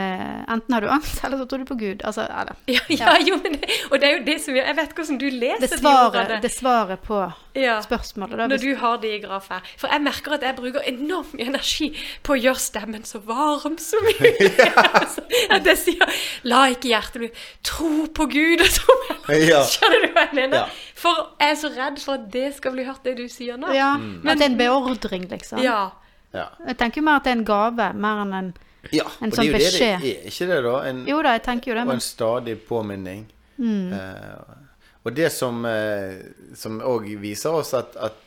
enten 0.54 0.74
har 0.76 0.82
du 0.82 0.88
angst, 0.92 1.20
eller 1.26 1.38
så 1.38 1.46
tror 1.50 1.62
du 1.64 1.66
på 1.70 1.76
Gud. 1.80 2.02
Altså, 2.06 2.22
eller, 2.28 2.56
Ja, 2.68 2.80
ja, 2.90 3.16
jo, 3.28 3.38
men 3.44 3.54
det, 3.60 3.70
og 3.92 4.00
det 4.02 4.08
er 4.10 4.18
jo 4.18 4.24
det 4.26 4.36
som 4.44 4.54
gjør 4.56 4.66
Jeg 4.70 4.76
vet 4.80 4.96
hvordan 4.98 5.18
du 5.22 5.26
leser 5.30 5.62
det, 5.64 5.70
de 5.72 5.78
svaret, 5.82 6.28
de 6.34 6.40
det 6.46 6.52
svaret 6.54 7.00
på 7.06 7.20
Ja. 7.56 7.80
spørsmålet. 7.82 8.38
Da, 8.38 8.48
Når 8.48 8.58
hvis, 8.58 8.62
du 8.62 8.76
har 8.82 8.98
det 9.02 9.12
i 9.16 9.20
graf 9.26 9.50
her. 9.50 9.62
For 9.78 9.88
jeg 9.92 10.02
merker 10.02 10.34
at 10.38 10.42
jeg 10.48 10.56
bruker 10.56 10.86
enormt 10.88 11.34
mye 11.34 11.48
energi 11.50 11.90
på 12.24 12.34
å 12.34 12.40
gjøre 12.40 12.62
stemmen 12.62 13.04
så 13.04 13.20
varm 13.26 13.78
som 13.78 14.04
mulig. 14.06 14.46
Altså, 15.00 15.22
at 15.50 15.66
jeg 15.66 15.78
sier 15.78 16.06
'la 16.44 16.66
ikke 16.74 16.90
hjertet 16.94 17.20
bli 17.24 17.30
Tro 17.64 18.06
på 18.16 18.26
Gud'. 18.32 18.62
Og 18.62 18.68
så, 18.68 18.98
Ja. 19.34 19.64
Skjønner 19.66 20.06
du 20.08 20.14
hva 20.14 20.26
jeg 20.28 20.36
mener? 20.36 20.58
Ja. 20.58 20.66
For 20.96 21.16
jeg 21.40 21.52
er 21.52 21.56
så 21.56 21.70
redd 21.76 22.00
for 22.04 22.14
at 22.20 22.32
det 22.34 22.56
skal 22.56 22.72
bli 22.76 22.84
hørt, 22.84 23.04
det 23.04 23.18
du 23.18 23.28
sier 23.28 23.58
nå. 23.58 23.72
ja, 23.74 23.94
At 23.96 24.38
det 24.38 24.46
er 24.48 24.52
en 24.52 24.58
beordring, 24.58 25.30
liksom. 25.32 25.60
Ja. 25.64 25.90
Ja. 26.34 26.46
Jeg 26.68 26.78
tenker 26.78 27.02
mer 27.02 27.16
at 27.18 27.24
det 27.26 27.32
er 27.32 27.38
en 27.40 27.46
gave, 27.46 27.94
mer 27.96 28.20
enn 28.22 28.34
en 28.38 28.50
ja. 28.96 29.06
En 29.20 29.32
sånn 29.32 29.36
sånn 29.36 29.46
det 29.46 29.50
er 29.50 29.58
det 29.58 29.66
beskjed. 29.66 30.08
er, 30.08 30.24
ikke 30.32 30.48
det, 30.50 30.62
da? 30.66 30.78
En, 30.90 31.04
Jo 31.10 31.20
da, 31.26 31.36
jeg 31.38 31.46
tenker 31.50 31.72
jo 31.72 31.78
det, 31.80 31.86
og 31.88 31.94
en 31.98 32.04
stadig 32.04 32.56
påminning. 32.70 33.28
Eh, 33.60 34.58
og 35.04 35.16
det 35.16 35.30
som 35.36 35.66
eh, 35.68 36.20
som 36.56 36.80
òg 36.86 37.08
viser 37.20 37.56
oss 37.60 37.74
at, 37.76 37.96
at 38.00 38.26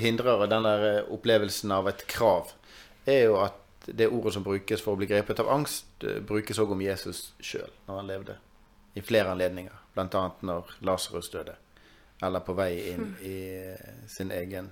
hindrer 0.00 0.46
den 0.46 0.66
der 0.66 0.86
eh, 0.88 1.12
opplevelsen 1.12 1.72
av 1.72 1.88
et 1.88 2.06
krav, 2.10 2.52
er 3.06 3.26
jo 3.28 3.38
at 3.40 3.60
det 3.86 4.08
ordet 4.08 4.34
som 4.36 4.44
brukes 4.44 4.80
for 4.84 4.94
å 4.94 5.00
bli 5.00 5.08
grepet 5.08 5.40
av 5.40 5.50
angst, 5.52 5.86
eh, 6.04 6.20
brukes 6.24 6.60
òg 6.60 6.72
om 6.72 6.84
Jesus 6.84 7.32
sjøl 7.40 7.70
når 7.88 8.00
han 8.00 8.10
levde. 8.10 8.38
I 8.94 9.02
flere 9.02 9.32
anledninger. 9.34 9.80
Annet 9.96 10.42
når 10.42 10.76
Lasarus 10.86 11.30
døde. 11.32 11.56
Eller 12.22 12.42
på 12.46 12.54
vei 12.54 12.70
inn 12.92 13.14
i 13.26 13.38
sin 14.10 14.30
egen 14.30 14.70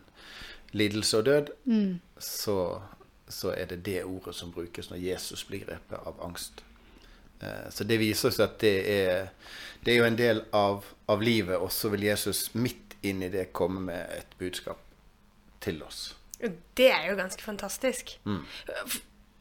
lidelse 0.73 1.19
og 1.19 1.25
død. 1.27 1.51
Så, 2.23 2.57
så 3.33 3.53
er 3.57 3.67
det 3.73 3.83
det 3.87 4.03
ordet 4.05 4.35
som 4.37 4.53
brukes 4.55 4.91
når 4.91 5.01
Jesus 5.03 5.45
blir 5.49 5.65
grepet 5.67 5.99
av 6.07 6.21
angst. 6.25 6.63
Eh, 7.41 7.69
Så 7.71 7.85
det 7.85 7.99
viser 8.01 8.31
seg 8.31 8.45
at 8.47 8.59
det 8.61 8.75
er, 8.93 9.31
det 9.85 9.95
er 9.95 9.99
jo 9.99 10.09
en 10.09 10.19
del 10.19 10.45
av, 10.53 10.85
av 11.09 11.23
livet, 11.23 11.57
og 11.59 11.73
så 11.73 11.91
vil 11.93 12.05
Jesus 12.07 12.51
midt 12.55 12.97
inn 13.03 13.23
i 13.23 13.31
det 13.33 13.49
komme 13.53 13.81
med 13.81 14.13
et 14.19 14.37
budskap 14.39 14.79
til 15.61 15.83
oss. 15.83 16.15
Det 16.75 16.91
er 16.91 17.09
jo 17.11 17.17
ganske 17.19 17.43
fantastisk. 17.43 18.17
Mm. 18.25 18.45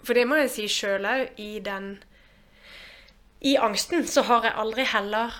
For 0.01 0.17
det 0.17 0.25
må 0.29 0.37
jeg 0.41 0.51
si 0.53 0.67
sjøl 0.69 1.05
òg, 1.05 1.29
i 1.41 1.59
den 1.65 1.95
I 3.41 3.55
angsten 3.57 4.05
så 4.07 4.21
har 4.27 4.45
jeg 4.45 4.53
aldri 4.61 4.83
heller 4.85 5.33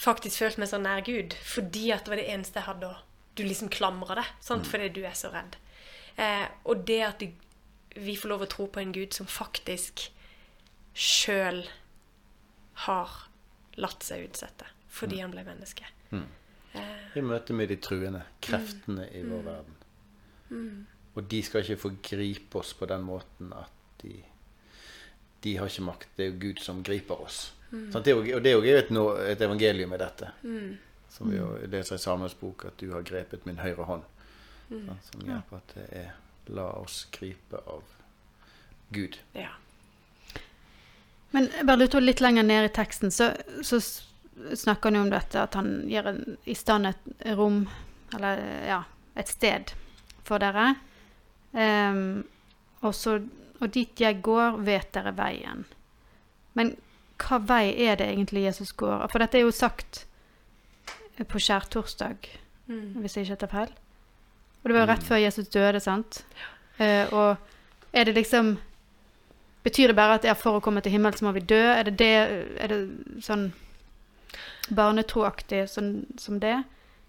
faktisk 0.00 0.38
følt 0.40 0.58
meg 0.60 0.68
så 0.68 0.78
nær 0.80 1.02
Gud, 1.04 1.36
fordi 1.44 1.90
at 1.92 2.04
det 2.04 2.12
var 2.12 2.20
det 2.20 2.30
eneste 2.32 2.60
jeg 2.60 2.68
hadde, 2.68 2.88
å 2.92 3.02
du 3.36 3.44
liksom 3.44 3.68
klamrer 3.68 4.22
deg, 4.22 4.28
sant? 4.40 4.68
fordi 4.68 4.88
du 4.96 5.02
er 5.04 5.16
så 5.16 5.28
redd. 5.32 5.58
Eh, 6.16 6.46
og 6.64 6.86
det 6.88 7.00
at 7.04 7.20
vi 7.96 8.16
får 8.16 8.28
lov 8.32 8.42
å 8.46 8.48
tro 8.50 8.66
på 8.72 8.80
en 8.82 8.92
Gud 8.92 9.14
som 9.16 9.26
faktisk 9.30 10.08
sjøl 10.96 11.62
har 12.86 13.12
latt 13.80 14.04
seg 14.06 14.26
utsette 14.28 14.68
fordi 14.96 15.18
han 15.20 15.32
ble 15.34 15.42
menneske. 15.44 15.84
I 17.16 17.20
møte 17.24 17.52
med 17.56 17.68
de 17.72 17.76
truende 17.80 18.22
kreftene 18.44 19.06
i 19.16 19.22
vår 19.24 19.42
verden. 19.44 19.74
Og 21.16 21.24
de 21.28 21.40
skal 21.44 21.62
ikke 21.64 21.80
få 21.80 21.90
gripe 22.04 22.58
oss 22.60 22.72
på 22.76 22.88
den 22.88 23.04
måten 23.04 23.52
at 23.56 23.72
de 24.02 24.22
De 25.44 25.52
har 25.60 25.68
ikke 25.68 25.84
makt. 25.86 26.08
Det 26.16 26.24
er 26.24 26.30
jo 26.32 26.38
Gud 26.42 26.58
som 26.64 26.80
griper 26.82 27.20
oss. 27.22 27.52
Sant? 27.92 28.04
Det 28.04 28.10
er 28.12 28.16
jo, 28.16 28.36
og 28.38 28.42
det 28.42 28.50
er 28.50 28.56
jo 28.56 28.78
et, 28.80 28.88
no- 28.90 29.16
et 29.20 29.40
evangelium 29.44 29.92
i 29.92 29.98
dette. 30.00 30.30
Som 31.12 31.30
vi 31.30 31.36
jo 31.36 31.50
leser 31.70 31.94
i 31.96 32.02
Samuels 32.02 32.34
bok, 32.34 32.64
at 32.64 32.76
du 32.80 32.90
har 32.92 33.04
grepet 33.06 33.44
min 33.46 33.58
høyre 33.60 33.84
hånd. 33.86 34.02
Sant? 34.70 35.04
Som 35.12 35.20
hjelper 35.28 35.56
at 35.60 35.74
det 35.76 35.84
er 36.00 36.08
La 36.46 36.66
oss 36.78 37.06
gripe 37.10 37.60
av 37.66 37.82
Gud. 38.94 39.18
Ja. 39.32 39.50
Men 41.34 41.48
jeg 41.52 41.66
bare 41.66 41.82
lurte 41.82 42.00
litt 42.00 42.22
lenger 42.22 42.46
ned 42.46 42.68
i 42.68 42.74
teksten, 42.74 43.10
så, 43.10 43.32
så 43.66 43.80
snakker 44.54 44.88
han 44.88 45.00
jo 45.00 45.06
om 45.06 45.10
dette 45.12 45.42
at 45.42 45.56
han 45.58 45.72
gir 45.90 46.06
en, 46.06 46.22
i 46.44 46.54
stand 46.54 46.88
et 46.92 47.10
rom, 47.36 47.64
eller 48.14 48.42
ja, 48.68 48.82
et 49.18 49.28
sted 49.32 49.74
for 50.26 50.42
dere. 50.42 50.74
Um, 51.52 52.24
og, 52.82 52.92
så, 52.94 53.18
og 53.60 53.72
dit 53.74 54.00
jeg 54.00 54.20
går, 54.24 54.60
vet 54.66 54.92
dere 54.94 55.14
veien. 55.16 55.64
Men 56.56 56.76
hva 57.20 57.40
vei 57.42 57.72
er 57.86 57.98
det 57.98 58.10
egentlig 58.12 58.46
Jesus 58.46 58.72
går? 58.76 59.08
For 59.12 59.22
dette 59.22 59.40
er 59.40 59.46
jo 59.46 59.54
sagt 59.54 60.04
på 61.16 61.40
skjærtorsdag, 61.40 62.28
hvis 62.66 63.16
jeg 63.16 63.26
ikke 63.26 63.40
tar 63.44 63.52
feil. 63.52 63.76
Og 64.66 64.72
det 64.72 64.74
var 64.74 64.82
jo 64.82 64.90
rett 64.90 65.04
før 65.06 65.20
Jesus 65.22 65.50
døde, 65.54 65.78
sant? 65.78 66.24
Uh, 66.80 67.06
og 67.14 67.94
er 67.94 68.08
det 68.08 68.16
liksom 68.16 68.56
Betyr 69.62 69.90
det 69.90 69.96
bare 69.98 70.18
at 70.18 70.26
ja, 70.26 70.34
for 70.38 70.58
å 70.58 70.62
komme 70.62 70.78
til 70.82 70.92
himmelen 70.94 71.18
så 71.18 71.24
må 71.26 71.32
vi 71.34 71.42
dø? 71.42 71.58
Er 71.58 71.88
det, 71.88 71.96
det, 71.98 72.10
er 72.62 72.70
det 72.70 73.22
sånn 73.22 73.48
barnetroaktig 74.70 75.64
sånn, 75.70 75.88
som 76.22 76.38
det? 76.42 76.60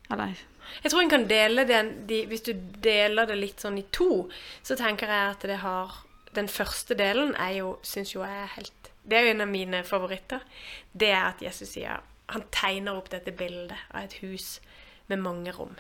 Eller 0.10 0.40
Jeg 0.82 0.90
tror 0.90 1.04
en 1.04 1.12
kan 1.12 1.28
dele 1.30 1.68
den 1.70 1.92
de, 2.10 2.24
Hvis 2.30 2.46
du 2.48 2.54
deler 2.82 3.30
det 3.30 3.38
litt 3.38 3.62
sånn 3.62 3.78
i 3.78 3.86
to, 3.94 4.26
så 4.66 4.78
tenker 4.78 5.10
jeg 5.10 5.36
at 5.36 5.46
det 5.50 5.60
har 5.62 6.00
Den 6.34 6.50
første 6.50 6.98
delen 6.98 7.36
er 7.38 7.60
jo, 7.60 7.76
syns 7.86 8.16
jo 8.16 8.26
jeg 8.26 8.42
er 8.42 8.54
helt 8.56 8.92
Det 9.04 9.20
er 9.20 9.28
jo 9.28 9.36
en 9.36 9.46
av 9.46 9.54
mine 9.54 9.84
favoritter. 9.86 10.42
Det 10.94 11.14
er 11.14 11.30
at 11.30 11.46
Jesus 11.46 11.76
sier 11.76 12.02
Han 12.34 12.46
tegner 12.50 12.98
opp 12.98 13.14
dette 13.14 13.38
bildet 13.38 13.78
av 13.94 14.06
et 14.06 14.18
hus 14.22 14.60
med 15.08 15.22
mange 15.22 15.54
rom. 15.56 15.78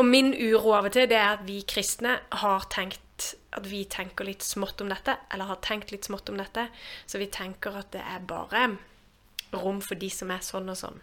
Og 0.00 0.06
min 0.08 0.32
uro 0.32 0.72
av 0.78 0.88
og 0.88 0.94
til, 0.96 1.08
det 1.10 1.18
er 1.18 1.34
at 1.34 1.44
vi 1.44 1.60
kristne 1.68 2.16
har 2.42 2.66
tenkt 2.72 3.04
at 3.52 3.66
vi 3.68 3.82
tenker 3.90 4.24
litt 4.24 4.44
smått 4.46 4.80
om 4.80 4.88
dette, 4.88 5.12
eller 5.34 5.50
har 5.50 5.60
tenkt 5.64 5.90
litt 5.92 6.06
smått 6.08 6.30
om 6.32 6.38
dette, 6.40 6.68
så 7.04 7.20
vi 7.20 7.28
tenker 7.28 7.74
at 7.76 7.90
det 7.92 8.00
er 8.00 8.22
bare 8.24 8.70
rom 9.52 9.80
for 9.84 9.98
de 10.00 10.08
som 10.14 10.30
er 10.32 10.44
sånn 10.46 10.70
og 10.70 10.78
sånn. 10.78 11.00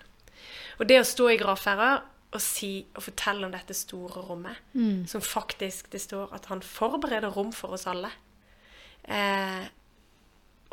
Og 0.79 0.87
det 0.89 1.01
å 1.01 1.07
stå 1.07 1.27
i 1.33 1.39
gravferda 1.39 1.89
og 2.27 2.41
si 2.43 2.71
og 2.95 3.03
fortelle 3.05 3.47
om 3.47 3.53
dette 3.53 3.75
store 3.77 4.23
rommet, 4.25 4.57
som 5.07 5.23
faktisk 5.23 5.91
det 5.93 6.01
står 6.03 6.33
at 6.35 6.49
han 6.51 6.63
forbereder 6.65 7.31
rom 7.35 7.53
for 7.55 7.77
oss 7.77 7.85
alle 7.87 8.09
eh, 9.07 9.67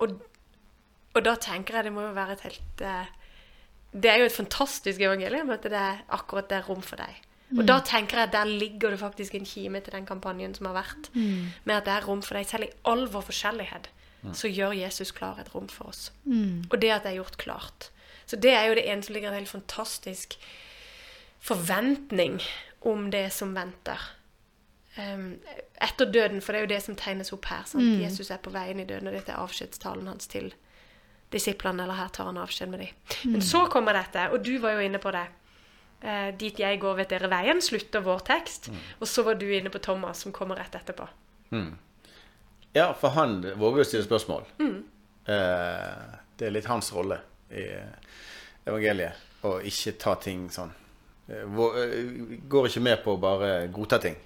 og, 0.02 0.16
og 1.14 1.20
da 1.22 1.36
tenker 1.38 1.78
jeg 1.78 1.86
det 1.86 1.92
må 1.94 2.08
jo 2.08 2.16
være 2.16 2.34
et 2.34 2.46
helt 2.48 2.82
eh, 2.82 3.12
Det 3.94 4.10
er 4.10 4.18
jo 4.18 4.26
et 4.26 4.34
fantastisk 4.34 5.00
evangelium 5.00 5.52
at 5.54 5.62
det 5.62 5.78
er 5.78 6.02
akkurat 6.10 6.50
det 6.50 6.58
er 6.58 6.66
rom 6.66 6.82
for 6.82 6.98
deg. 6.98 7.20
Og 7.52 7.66
da 7.68 7.80
tenker 7.84 8.18
jeg 8.18 8.28
at 8.30 8.32
der 8.32 8.44
ligger 8.48 8.90
det 8.90 8.98
faktisk 8.98 9.34
en 9.34 9.44
kime 9.46 9.80
til 9.84 9.92
den 9.92 10.06
kampanjen 10.06 10.54
som 10.56 10.66
har 10.66 10.74
vært, 10.80 11.10
med 11.64 11.76
at 11.76 11.84
det 11.84 11.92
er 11.92 12.06
rom 12.08 12.22
for 12.22 12.34
deg. 12.34 12.46
Selv 12.48 12.64
i 12.64 12.72
all 12.84 13.06
vår 13.12 13.26
forskjellighet 13.28 13.90
så 14.32 14.48
gjør 14.48 14.72
Jesus 14.72 15.12
klar 15.12 15.36
et 15.38 15.54
rom 15.54 15.68
for 15.68 15.92
oss. 15.92 16.10
Og 16.70 16.80
det 16.80 16.90
at 16.90 17.02
det 17.04 17.12
er 17.12 17.18
gjort 17.20 17.36
klart. 17.36 17.90
Så 18.26 18.36
det 18.40 18.54
er 18.56 18.66
jo 18.70 18.74
det 18.74 18.86
ene 18.88 19.02
som 19.04 19.14
ligger 19.14 19.28
en 19.28 19.36
helt 19.36 19.48
fantastisk 19.52 20.38
forventning 21.44 22.40
om 22.80 23.10
det 23.10 23.32
som 23.32 23.54
venter. 23.54 24.00
Um, 24.96 25.38
etter 25.82 26.06
døden, 26.06 26.40
for 26.40 26.52
det 26.52 26.58
er 26.58 26.64
jo 26.64 26.72
det 26.72 26.82
som 26.82 26.96
tegnes 26.96 27.32
opp 27.32 27.44
her. 27.50 27.64
Sant? 27.66 27.82
Jesus 28.00 28.30
er 28.30 28.38
på 28.38 28.50
veien 28.54 28.80
i 28.80 28.86
døden, 28.88 29.08
og 29.10 29.14
dette 29.14 29.32
er 29.32 29.42
avskjedstalen 29.42 30.06
hans 30.08 30.26
til 30.30 30.54
disiplene, 31.34 31.82
eller 31.82 31.98
her 31.98 32.08
tar 32.14 32.30
han 32.30 32.38
avskjed 32.38 32.70
med 32.70 32.78
dem. 32.80 32.88
Men 33.32 33.42
så 33.42 33.66
kommer 33.66 33.92
dette, 33.92 34.30
og 34.30 34.44
du 34.44 34.58
var 34.62 34.78
jo 34.78 34.84
inne 34.86 34.98
på 35.02 35.10
det. 35.10 35.26
Eh, 36.04 36.30
dit 36.36 36.58
jeg 36.60 36.80
går, 36.82 36.96
vet 36.98 37.08
dere 37.14 37.30
veien, 37.32 37.60
slutter 37.64 38.02
vår 38.04 38.18
tekst. 38.28 38.68
Og 39.00 39.08
så 39.08 39.22
var 39.24 39.38
du 39.40 39.46
inne 39.56 39.70
på 39.72 39.80
Thomas, 39.80 40.20
som 40.24 40.32
kommer 40.36 40.58
rett 40.60 40.74
etterpå. 40.76 41.06
Ja, 42.74 42.90
for 42.98 43.14
han 43.14 43.38
våger 43.56 43.84
å 43.84 43.86
stille 43.88 44.04
spørsmål. 44.04 44.44
Eh, 44.60 46.04
det 46.36 46.46
er 46.48 46.52
litt 46.52 46.66
hans 46.68 46.90
rolle 46.92 47.20
i 47.54 47.64
evangeliet 48.66 49.44
å 49.46 49.58
ikke 49.64 49.94
ta 50.00 50.14
ting 50.20 50.48
sånn. 50.52 50.72
Eh, 51.28 51.44
eh, 51.44 52.38
går 52.50 52.68
ikke 52.68 52.82
med 52.84 53.02
på 53.04 53.14
å 53.16 53.20
bare 53.20 53.52
godta 53.72 53.98
ting. 54.02 54.16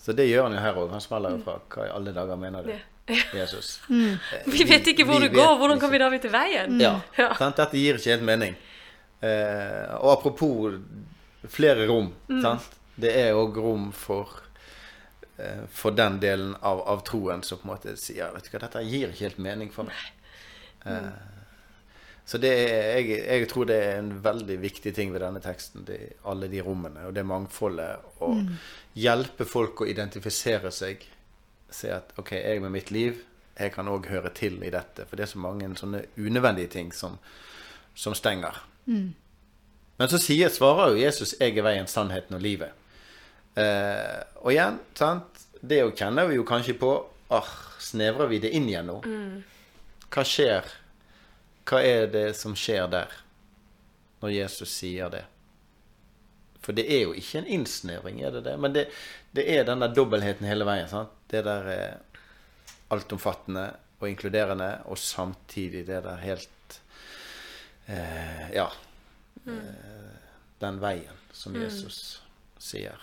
Så 0.00 0.12
det 0.16 0.26
gjør 0.30 0.48
han 0.48 0.56
jo 0.56 0.62
her 0.64 0.78
òg. 0.80 0.90
Han 0.94 1.00
smeller 1.04 1.36
jo 1.36 1.42
fra. 1.44 1.58
Hva 1.72 1.86
i 1.86 1.92
alle 1.96 2.12
dager 2.16 2.36
mener 2.40 2.64
du, 2.66 2.72
Jesus? 3.40 3.78
Eh, 3.90 4.42
Vi 4.46 4.64
vet 4.68 4.86
ikke 4.92 5.04
hvor 5.08 5.20
vi 5.20 5.28
det 5.28 5.36
går, 5.36 5.56
hvordan 5.60 5.80
kan 5.80 5.90
vi 5.92 5.98
da 6.02 6.10
vite 6.12 6.28
veien? 6.32 6.76
Ja, 6.80 6.98
Ja. 7.18 7.30
Dette 7.38 7.78
gir 7.78 7.96
ikke 8.00 8.12
helt 8.16 8.26
mening. 8.26 8.56
Eh, 9.20 9.94
og 10.00 10.12
apropos 10.14 10.78
flere 11.48 11.88
rom. 11.88 12.12
Sant? 12.42 12.70
Det 13.00 13.12
er 13.16 13.36
òg 13.36 13.58
rom 13.60 13.90
for 13.96 14.40
eh, 15.38 15.66
for 15.72 15.96
den 15.96 16.18
delen 16.20 16.54
av, 16.60 16.82
av 16.88 17.04
troen 17.08 17.44
som 17.46 17.60
på 17.60 17.68
en 17.68 17.74
måte 17.74 17.96
sier 18.00 18.32
vet 18.34 18.48
du 18.48 18.52
hva, 18.52 18.62
dette 18.66 18.84
gir 18.88 19.12
ikke 19.12 19.28
helt 19.28 19.42
mening 19.44 19.72
for 19.72 19.88
meg. 19.88 20.08
Eh, 20.88 21.12
så 22.30 22.38
det 22.38 22.50
er, 22.54 23.00
jeg, 23.00 23.22
jeg 23.26 23.48
tror 23.50 23.66
det 23.66 23.76
er 23.82 23.96
en 23.98 24.12
veldig 24.22 24.56
viktig 24.62 24.92
ting 24.94 25.10
ved 25.10 25.24
denne 25.24 25.40
teksten. 25.42 25.82
Er 25.90 26.12
alle 26.30 26.48
de 26.52 26.60
rommene 26.62 27.08
og 27.08 27.16
det 27.16 27.24
mangfoldet. 27.26 28.04
Å 28.22 28.28
hjelpe 28.94 29.46
folk 29.48 29.82
å 29.82 29.88
identifisere 29.90 30.70
seg. 30.74 31.02
Se 31.74 31.90
at 31.94 32.14
OK, 32.20 32.36
jeg 32.38 32.62
med 32.62 32.74
mitt 32.76 32.92
liv, 32.94 33.18
jeg 33.58 33.74
kan 33.74 33.90
òg 33.90 34.06
høre 34.12 34.30
til 34.36 34.60
i 34.62 34.70
dette. 34.70 35.08
For 35.08 35.18
det 35.18 35.26
er 35.26 35.32
så 35.32 35.42
mange 35.42 35.72
sånne 35.80 36.04
unødvendige 36.20 36.70
ting 36.76 36.94
som, 36.94 37.18
som 37.98 38.14
stenger. 38.14 38.62
Men 40.00 40.08
så 40.08 40.18
sier, 40.18 40.48
svarer 40.48 40.94
jo 40.94 41.02
Jesus 41.02 41.34
'Jeg 41.38 41.58
er 41.58 41.62
veien, 41.62 41.86
sannheten 41.86 42.36
og 42.36 42.40
livet'. 42.40 42.72
Eh, 43.60 44.22
og 44.40 44.52
igjen, 44.52 44.78
sant? 44.94 45.40
det 45.60 45.82
jo 45.82 45.90
kjenner 45.92 46.28
vi 46.30 46.38
jo 46.38 46.44
kanskje 46.48 46.76
på 46.80 46.92
ah, 47.34 47.56
Snevrer 47.80 48.28
vi 48.30 48.38
det 48.38 48.52
inn 48.54 48.68
igjen 48.68 48.86
nå? 48.86 49.00
Hva 50.12 50.22
skjer? 50.26 50.66
Hva 51.68 51.80
er 51.82 52.06
det 52.12 52.26
som 52.36 52.54
skjer 52.58 52.86
der, 52.92 53.12
når 54.20 54.34
Jesus 54.34 54.72
sier 54.74 55.10
det? 55.12 55.24
For 56.60 56.76
det 56.76 56.84
er 56.92 57.06
jo 57.06 57.14
ikke 57.16 57.40
en 57.40 57.48
innsnevring, 57.56 58.20
er 58.20 58.34
det 58.36 58.44
det? 58.44 58.56
Men 58.60 58.74
det, 58.76 58.86
det 59.32 59.46
er 59.48 59.64
den 59.64 59.80
der 59.80 59.94
dobbeltheten 59.96 60.48
hele 60.48 60.66
veien. 60.68 60.88
sant? 60.92 61.12
Det 61.32 61.40
der 61.46 61.68
er 61.72 61.98
altomfattende 62.92 63.70
og 64.00 64.08
inkluderende, 64.10 64.70
og 64.84 64.98
samtidig 65.00 65.86
det 65.88 66.02
der 66.04 66.20
helt 66.20 66.52
eh, 67.90 68.46
Ja. 68.56 68.70
Mm. 69.46 69.60
den 70.60 70.80
veien 70.82 71.16
som 71.32 71.54
Jesus 71.56 72.20
sier. 72.60 72.98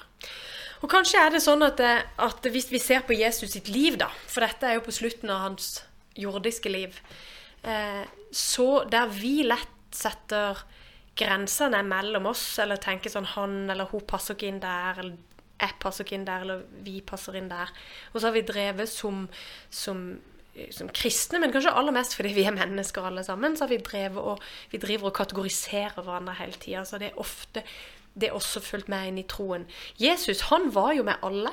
Og 0.84 0.91
kanskje 0.91 1.17
er 1.17 1.32
det 1.34 1.41
sånn 1.41 1.65
at, 1.65 1.79
at 1.82 2.50
hvis 2.53 2.70
vi 2.70 2.79
ser 2.82 3.01
på 3.08 3.17
Jesus 3.17 3.56
sitt 3.56 3.72
liv, 3.74 3.98
da, 3.98 4.12
for 4.29 4.46
dette 4.46 4.67
er 4.70 4.77
jo 4.77 4.86
på 4.86 4.94
slutten 4.94 5.32
av 5.34 5.41
hans 5.48 5.79
jordiske 6.17 6.70
liv, 6.70 7.00
eh, 7.65 8.06
så 8.29 8.84
der 8.89 9.10
vi 9.10 9.39
lett 9.48 9.74
setter 9.98 10.62
grensene 11.17 11.82
mellom 11.88 12.29
oss, 12.29 12.60
eller 12.62 12.77
tenker 12.82 13.10
sånn 13.10 13.25
han 13.34 13.63
eller 13.74 13.89
hun 13.89 14.06
passer 14.06 14.38
ikke 14.38 14.51
inn 14.51 14.62
der, 14.62 15.01
eller 15.01 15.17
jeg 15.58 15.77
passer 15.82 16.06
ikke 16.06 16.17
inn 16.20 16.27
der, 16.27 16.44
eller 16.46 16.65
vi 16.86 17.00
passer 17.01 17.38
inn 17.39 17.50
der. 17.50 17.72
Og 18.13 18.20
så 18.20 18.29
har 18.29 18.36
vi 18.36 18.46
drevet 18.46 18.91
som, 18.91 19.24
som 19.74 20.03
eh, 20.13 20.37
som 20.74 20.90
kristne, 20.90 21.42
men 21.42 21.54
kanskje 21.54 21.74
aller 21.74 21.96
mest 21.96 22.16
fordi 22.18 22.34
vi 22.36 22.46
er 22.48 22.56
mennesker 22.56 23.06
alle 23.06 23.24
sammen, 23.26 23.58
så 23.58 23.66
har 23.66 23.74
vi 23.74 23.82
drevet 23.84 24.18
og 24.34 24.44
vi 24.72 24.82
driver 24.82 25.12
og 25.12 25.18
kategoriserer 25.20 26.00
hverandre 26.02 26.38
hele 26.40 26.58
tida. 26.58 26.84
Så 26.88 27.00
det 27.02 27.12
er 27.12 27.22
ofte 27.22 27.64
det 28.18 28.32
er 28.32 28.38
også 28.38 28.62
fulgt 28.66 28.90
med 28.90 29.12
inn 29.12 29.20
i 29.22 29.28
troen. 29.30 29.68
Jesus 30.02 30.48
han 30.50 30.72
var 30.74 30.96
jo 30.98 31.04
med 31.06 31.22
alle. 31.26 31.52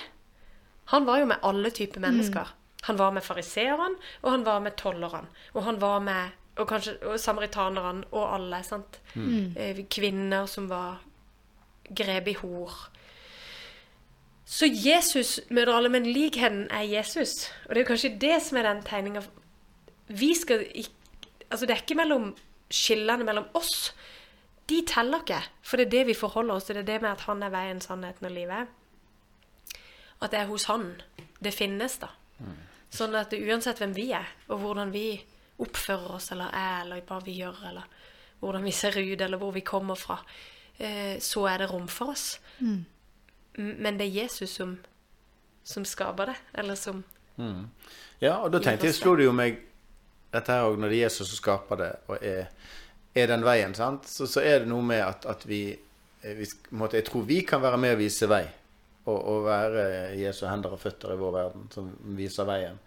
Han 0.92 1.04
var 1.04 1.20
jo 1.20 1.26
med 1.28 1.44
alle 1.44 1.70
typer 1.76 2.00
mennesker. 2.00 2.54
Han 2.84 2.98
var 3.00 3.12
med 3.16 3.24
fariseerne, 3.24 4.00
og 4.22 4.30
han 4.30 4.44
var 4.44 4.60
med 4.64 4.76
tollerne. 4.80 5.28
Og 5.52 5.64
han 5.64 5.80
var 5.80 6.00
med 6.04 6.40
og 6.56 6.68
kanskje 6.70 6.94
og 7.10 7.18
samaritanerne 7.20 8.06
og 8.12 8.34
alle. 8.36 8.62
sant? 8.62 9.00
Mm. 9.14 9.84
Kvinner 9.90 10.46
som 10.46 10.68
var 10.70 11.02
grepet 11.90 12.36
i 12.36 12.38
hor. 12.40 12.76
Så 14.44 14.66
Jesus 14.68 15.38
møter 15.50 15.72
alle, 15.72 15.88
men 15.88 16.04
likheten 16.04 16.66
er 16.70 16.84
Jesus. 16.84 17.50
Og 17.68 17.74
det 17.74 17.82
er 17.84 17.88
kanskje 17.88 18.10
det 18.20 18.36
som 18.44 18.58
er 18.60 18.66
den 18.68 18.82
tegninga 18.84 19.22
Vi 20.08 20.34
skal 20.36 20.66
ikke 20.74 20.90
Altså, 21.50 21.66
det 21.66 21.74
er 21.76 21.82
ikke 21.84 21.94
mellom 22.00 22.30
skillene 22.72 23.24
mellom 23.24 23.44
oss. 23.54 23.92
De 24.68 24.80
teller 24.88 25.20
ikke. 25.22 25.38
For 25.62 25.76
det 25.78 25.84
er 25.86 25.90
det 25.92 26.06
vi 26.08 26.14
forholder 26.18 26.54
oss 26.56 26.64
til. 26.66 26.74
Det 26.74 26.82
er 26.82 26.88
det 26.88 27.02
med 27.04 27.10
at 27.12 27.20
han 27.28 27.42
er 27.46 27.52
veien, 27.52 27.80
sannheten 27.84 28.26
og 28.26 28.32
livet. 28.34 28.72
At 30.24 30.32
det 30.32 30.40
er 30.40 30.48
hos 30.50 30.64
han 30.70 30.88
det 31.44 31.52
finnes, 31.54 31.98
da. 32.02 32.08
Sånn 32.90 33.14
at 33.18 33.36
uansett 33.36 33.78
hvem 33.82 33.92
vi 33.94 34.08
er, 34.16 34.26
og 34.48 34.64
hvordan 34.64 34.90
vi 34.94 35.04
oppfører 35.62 36.16
oss 36.16 36.32
eller 36.34 36.50
er, 36.56 36.80
eller 36.82 37.04
hva 37.06 37.20
vi 37.22 37.36
gjør, 37.38 37.60
eller 37.70 37.86
hvordan 38.40 38.64
vi 38.66 38.72
ser 38.74 38.98
ut, 38.98 39.20
eller 39.20 39.38
hvor 39.38 39.52
vi 39.54 39.62
kommer 39.66 39.98
fra, 40.00 40.18
eh, 40.78 41.20
så 41.22 41.44
er 41.52 41.62
det 41.62 41.70
rom 41.70 41.86
for 41.88 42.14
oss. 42.16 42.40
M- 42.60 42.84
Men 43.56 43.98
det 43.98 44.08
er 44.08 44.22
Jesus 44.24 44.56
som, 44.58 44.78
som 45.62 45.84
skaper 45.86 46.32
det, 46.32 46.38
eller 46.52 46.78
som 46.78 47.04
Ja, 48.22 48.38
og 48.40 48.52
da 48.54 48.60
tenkte 48.62 48.86
jeg, 48.88 48.96
slo 48.96 49.16
det 49.18 49.26
jo 49.26 49.34
meg 49.34 49.60
dette 50.34 50.54
her 50.54 50.66
òg, 50.68 50.78
når 50.80 50.90
det 50.90 50.98
er 50.98 51.04
Jesus 51.06 51.28
som 51.30 51.38
skaper 51.38 51.78
det, 51.78 51.92
og 52.10 52.22
er, 52.24 52.48
er 53.14 53.30
den 53.30 53.44
veien, 53.46 53.74
sant, 53.74 54.08
så, 54.10 54.26
så 54.30 54.42
er 54.42 54.62
det 54.62 54.70
noe 54.70 54.82
med 54.86 55.02
at, 55.04 55.26
at 55.30 55.44
vi, 55.46 55.68
eh, 56.22 56.34
vi 56.38 56.48
måte, 56.74 56.98
Jeg 56.98 57.06
tror 57.10 57.26
vi 57.28 57.40
kan 57.46 57.62
være 57.62 57.78
med 57.78 57.94
å 57.94 58.00
vise 58.00 58.26
vei, 58.30 58.42
og, 59.04 59.18
og 59.18 59.44
være 59.46 59.84
Jesu 60.18 60.46
hender 60.48 60.74
og 60.74 60.82
føtter 60.82 61.14
i 61.14 61.20
vår 61.20 61.34
verden, 61.36 61.68
som 61.74 61.90
viser 62.18 62.48
veien. 62.48 62.78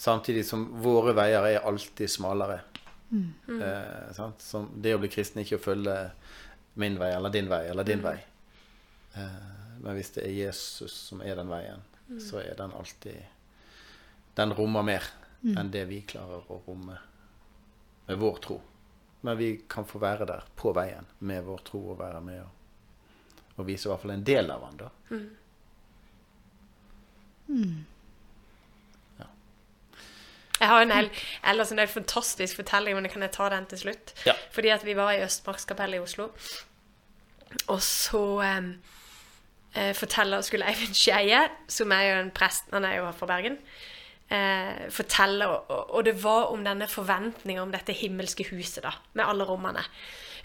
Samtidig 0.00 0.46
som 0.48 0.64
våre 0.82 1.12
veier 1.14 1.46
er 1.46 1.66
alltid 1.68 2.10
smalere. 2.10 2.62
Eh, 3.12 4.12
sant? 4.16 4.40
Som 4.40 4.70
det 4.82 4.94
å 4.96 5.00
bli 5.02 5.10
kristen 5.12 5.42
er 5.42 5.46
ikke 5.46 5.60
å 5.60 5.66
følge 5.66 5.96
min 6.80 6.96
vei 6.98 7.10
eller 7.12 7.34
din 7.34 7.50
vei 7.50 7.66
eller 7.68 7.84
din 7.84 8.02
vei. 8.02 8.16
Eh, 9.20 9.61
men 9.82 9.98
hvis 9.98 10.12
det 10.14 10.24
er 10.26 10.34
Jesus 10.36 10.94
som 11.08 11.22
er 11.26 11.36
den 11.38 11.50
veien, 11.50 11.82
så 12.22 12.42
er 12.42 12.54
den 12.58 12.74
alltid 12.76 13.22
Den 14.36 14.52
rommer 14.56 14.84
mer 14.86 15.06
enn 15.42 15.70
det 15.72 15.84
vi 15.90 16.00
klarer 16.08 16.46
å 16.48 16.60
romme 16.66 16.96
med 18.06 18.18
vår 18.18 18.36
tro. 18.44 18.56
Men 19.22 19.36
vi 19.38 19.48
kan 19.68 19.84
få 19.86 20.00
være 20.02 20.26
der 20.26 20.44
på 20.56 20.72
veien 20.76 21.06
med 21.18 21.44
vår 21.44 21.64
tro 21.66 21.80
og 21.92 21.98
være 21.98 22.20
med 22.24 22.40
og, 22.42 23.48
og 23.58 23.66
vise 23.68 23.88
i 23.88 23.92
hvert 23.92 24.02
fall 24.04 24.14
en 24.14 24.24
del 24.26 24.50
av 24.54 24.64
den, 24.66 24.78
da. 24.80 24.90
Jeg 30.62 30.70
har 30.70 30.84
en 30.84 30.94
hel, 30.94 31.08
ellers 31.50 31.72
en 31.74 31.82
helt 31.82 31.90
fantastisk 31.90 32.60
fortelling, 32.60 32.94
men 32.94 33.10
kan 33.10 33.24
jeg 33.26 33.34
ta 33.34 33.48
den 33.50 33.66
til 33.70 33.80
slutt? 33.82 34.14
Ja. 34.28 34.36
Fordi 34.54 34.70
at 34.70 34.84
vi 34.86 34.94
var 34.94 35.10
i 35.10 35.22
Østmarkskapellet 35.24 35.98
i 35.98 36.02
Oslo, 36.04 36.28
og 37.66 37.80
så 37.82 38.22
em, 38.46 38.76
eh, 39.74 39.92
forteller, 39.96 40.42
skulle 40.42 40.66
Eivind 40.68 40.94
Skeie, 40.98 41.46
som 41.68 41.92
er 41.92 42.02
jo 42.08 42.20
en 42.22 42.30
prest, 42.34 42.64
han 42.72 42.84
er 42.84 42.98
jo 43.00 43.10
fra 43.16 43.26
Bergen, 43.26 43.58
eh, 44.30 44.88
fortelle, 44.90 45.46
og, 45.48 45.70
og- 45.94 46.04
det 46.04 46.16
var 46.22 46.52
om 46.52 46.64
denne 46.64 46.88
forventningen 46.88 47.62
om 47.62 47.72
dette 47.72 47.92
himmelske 47.92 48.44
huset, 48.50 48.82
da, 48.84 48.92
med 49.14 49.24
alle 49.26 49.44
rommene. 49.48 49.84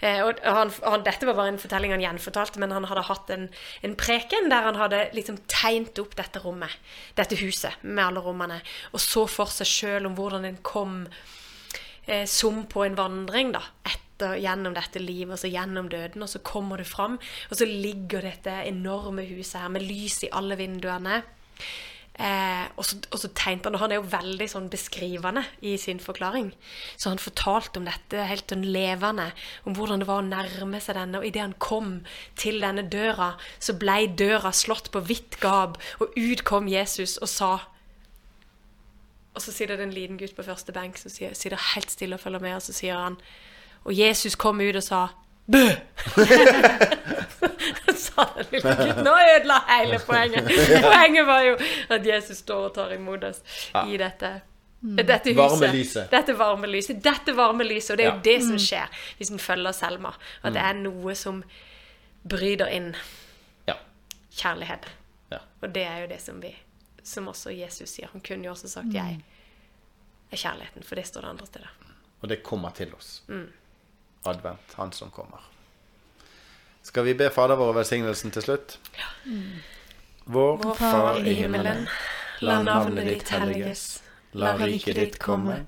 Eh, 0.00 0.20
og 0.22 0.38
han, 0.44 0.70
han, 0.84 1.02
dette 1.02 1.26
var 1.26 1.34
bare 1.34 1.48
en 1.48 1.58
fortelling 1.58 1.90
han 1.90 2.00
gjenfortalte, 2.04 2.60
men 2.62 2.70
han 2.70 2.84
hadde 2.86 3.02
hatt 3.08 3.30
en, 3.34 3.48
en 3.82 3.96
preken 3.98 4.46
der 4.48 4.62
han 4.68 4.76
hadde 4.78 5.08
liksom 5.12 5.40
tegnet 5.50 5.98
opp 5.98 6.14
dette 6.14 6.38
rommet, 6.44 6.70
dette 7.18 7.34
huset, 7.40 7.74
med 7.82 8.04
alle 8.04 8.20
rommene, 8.22 8.60
og 8.92 9.00
så 9.02 9.24
for 9.26 9.50
seg 9.50 9.66
sjøl 9.66 10.06
om 10.06 10.14
hvordan 10.14 10.44
en 10.46 10.60
kom 10.62 11.00
eh, 12.06 12.24
som 12.30 12.62
på 12.70 12.84
en 12.86 12.94
vandring, 12.98 13.50
da, 13.56 13.64
etter, 13.84 14.04
gjennom 14.40 14.74
dette 14.76 15.02
livet, 15.02 15.34
og 15.34 15.42
så 15.42 15.50
gjennom 15.52 15.90
døden, 15.92 16.24
og 16.24 16.30
så 16.32 16.40
kommer 16.44 16.80
du 16.80 16.86
fram, 16.88 17.18
og 17.50 17.58
så 17.58 17.68
ligger 17.68 18.26
dette 18.26 18.62
enorme 18.68 19.26
huset 19.28 19.60
her 19.62 19.70
med 19.74 19.86
lys 19.86 20.22
i 20.26 20.32
alle 20.32 20.58
vinduene. 20.58 21.22
Eh, 22.18 22.64
og, 22.74 22.82
så, 22.82 22.96
så 23.14 23.28
tegnte 23.30 23.68
han, 23.68 23.76
og 23.78 23.82
han 23.84 23.92
er 23.94 24.00
jo 24.00 24.08
veldig 24.10 24.46
sånn 24.50 24.66
beskrivende 24.72 25.44
i 25.62 25.76
sin 25.78 26.00
forklaring. 26.02 26.48
Så 26.98 27.12
han 27.12 27.20
fortalte 27.22 27.78
om 27.78 27.86
dette 27.86 28.24
helt 28.26 28.50
sånn 28.50 28.64
levende, 28.66 29.28
om 29.62 29.76
hvordan 29.78 30.02
det 30.02 30.08
var 30.08 30.24
å 30.24 30.26
nærme 30.26 30.80
seg 30.82 30.98
denne. 30.98 31.20
Og 31.20 31.28
idet 31.28 31.44
han 31.44 31.54
kom 31.62 31.92
til 32.40 32.58
denne 32.64 32.82
døra, 32.90 33.36
så 33.62 33.76
blei 33.78 34.08
døra 34.10 34.50
slått 34.50 34.90
på 34.94 35.04
vidt 35.06 35.38
gap, 35.44 35.78
og 36.02 36.18
ut 36.18 36.42
kom 36.48 36.70
Jesus 36.70 37.20
og 37.22 37.30
sa 37.30 37.52
Og 39.38 39.42
så 39.44 39.52
sitter 39.54 39.78
det 39.78 39.84
en 39.86 39.94
liten 39.94 40.16
gutt 40.18 40.34
på 40.34 40.42
første 40.42 40.72
benk 40.74 40.96
som 40.98 41.12
sitter 41.12 41.54
helt 41.76 41.92
stille 41.92 42.16
og 42.16 42.22
følger 42.24 42.42
med, 42.42 42.56
og 42.56 42.64
så 42.64 42.72
sier 42.74 42.98
han 42.98 43.20
Og 43.84 43.98
Jesus 43.98 44.34
kom 44.34 44.60
ut 44.60 44.76
og 44.76 44.82
sa 44.82 45.06
Bø! 45.48 45.64
sa 47.96 48.24
den 48.36 48.46
lille 48.52 48.74
gutten. 48.76 49.04
Nå 49.04 49.14
ødela 49.36 49.62
hele 49.68 49.98
poenget. 49.98 50.44
Poenget 50.84 51.26
var 51.26 51.40
jo 51.46 51.54
at 51.88 52.06
Jesus 52.06 52.36
står 52.44 52.66
og 52.68 52.74
tar 52.74 52.92
imot 52.92 53.24
oss 53.24 53.40
i 53.86 53.96
dette. 54.00 54.32
Dette 54.80 55.32
huset. 55.32 55.40
Varme 55.40 55.70
lyset. 55.74 56.10
Dette 56.12 56.34
varme 56.38 56.66
lyset. 56.70 57.00
Dette 57.04 57.34
varme 57.34 57.64
lyset. 57.66 57.90
Og 57.94 57.98
det 57.98 58.04
er 58.06 58.10
jo 58.10 58.16
Ja. 58.16 58.22
det 58.28 58.36
som 58.44 58.58
skjer 58.58 59.00
hvis 59.18 59.30
en 59.34 59.38
følger 59.42 59.72
Selma. 59.72 60.12
At 60.42 60.52
det 60.54 60.62
er 60.62 60.72
noe 60.78 61.14
som 61.14 61.42
bryter 62.28 62.68
inn 62.68 62.94
Ja. 63.66 63.74
kjærlighet. 64.36 64.86
Og 65.62 65.74
det 65.74 65.82
er 65.82 65.98
jo 66.00 66.06
det 66.06 66.20
som 66.22 66.42
vi 66.42 66.56
Som 67.02 67.28
også 67.28 67.50
Jesus 67.50 67.88
sier. 67.88 68.08
Han 68.12 68.20
kunne 68.20 68.44
jo 68.44 68.50
også 68.50 68.68
sagt 68.68 68.92
'jeg 68.92 69.20
er 70.32 70.36
kjærligheten', 70.36 70.84
for 70.84 70.94
det 70.94 71.06
står 71.06 71.20
det 71.20 71.28
andre 71.28 71.46
steder. 71.46 71.68
Og 72.20 72.28
det 72.28 72.42
kommer 72.42 72.70
til 72.70 72.94
oss. 72.94 73.22
Advent, 74.22 74.74
han 74.74 74.92
som 74.92 75.10
kommer. 75.10 75.40
Skal 76.82 77.04
vi 77.04 77.14
be 77.14 77.30
Fader 77.30 77.56
vår 77.56 77.72
velsignelsen 77.72 78.32
til 78.32 78.42
slutt? 78.42 78.78
Vår 80.24 80.56
Vår 80.62 80.74
Far 80.74 81.18
i 81.20 81.34
himmelen. 81.34 81.88
La 82.40 82.62
navnet 82.62 83.06
ditt 83.06 83.28
helliges. 83.28 84.02
La 84.32 84.56
riket 84.56 84.96
ditt 84.96 85.18
komme. 85.18 85.66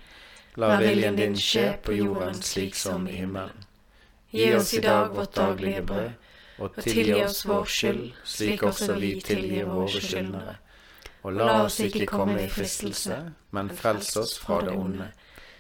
La 0.57 0.77
viljen 0.81 1.17
din 1.17 1.37
skje 1.37 1.77
på 1.83 1.95
jorden 1.97 2.43
slik 2.43 2.75
som 2.75 3.09
i 3.09 3.21
himmelen. 3.21 3.67
Gi 4.31 4.55
oss 4.55 4.75
i 4.75 4.81
dag 4.81 5.15
vårt 5.15 5.35
daglige 5.35 5.83
brød, 5.83 6.11
og 6.59 6.77
tilgi 6.83 7.23
oss 7.25 7.45
vår 7.47 7.65
skyld, 7.65 8.03
slik 8.25 8.63
også 8.63 8.99
vi 9.01 9.15
tilgir 9.25 9.67
våre 9.71 10.03
skyldnere. 10.03 10.57
Og 11.23 11.33
la 11.37 11.49
oss 11.65 11.81
ikke 11.85 12.07
komme 12.07 12.37
i 12.45 12.49
fristelse, 12.49 13.17
men 13.51 13.71
frels 13.77 14.15
oss 14.17 14.37
fra 14.39 14.61
det 14.65 14.77
onde. 14.77 15.11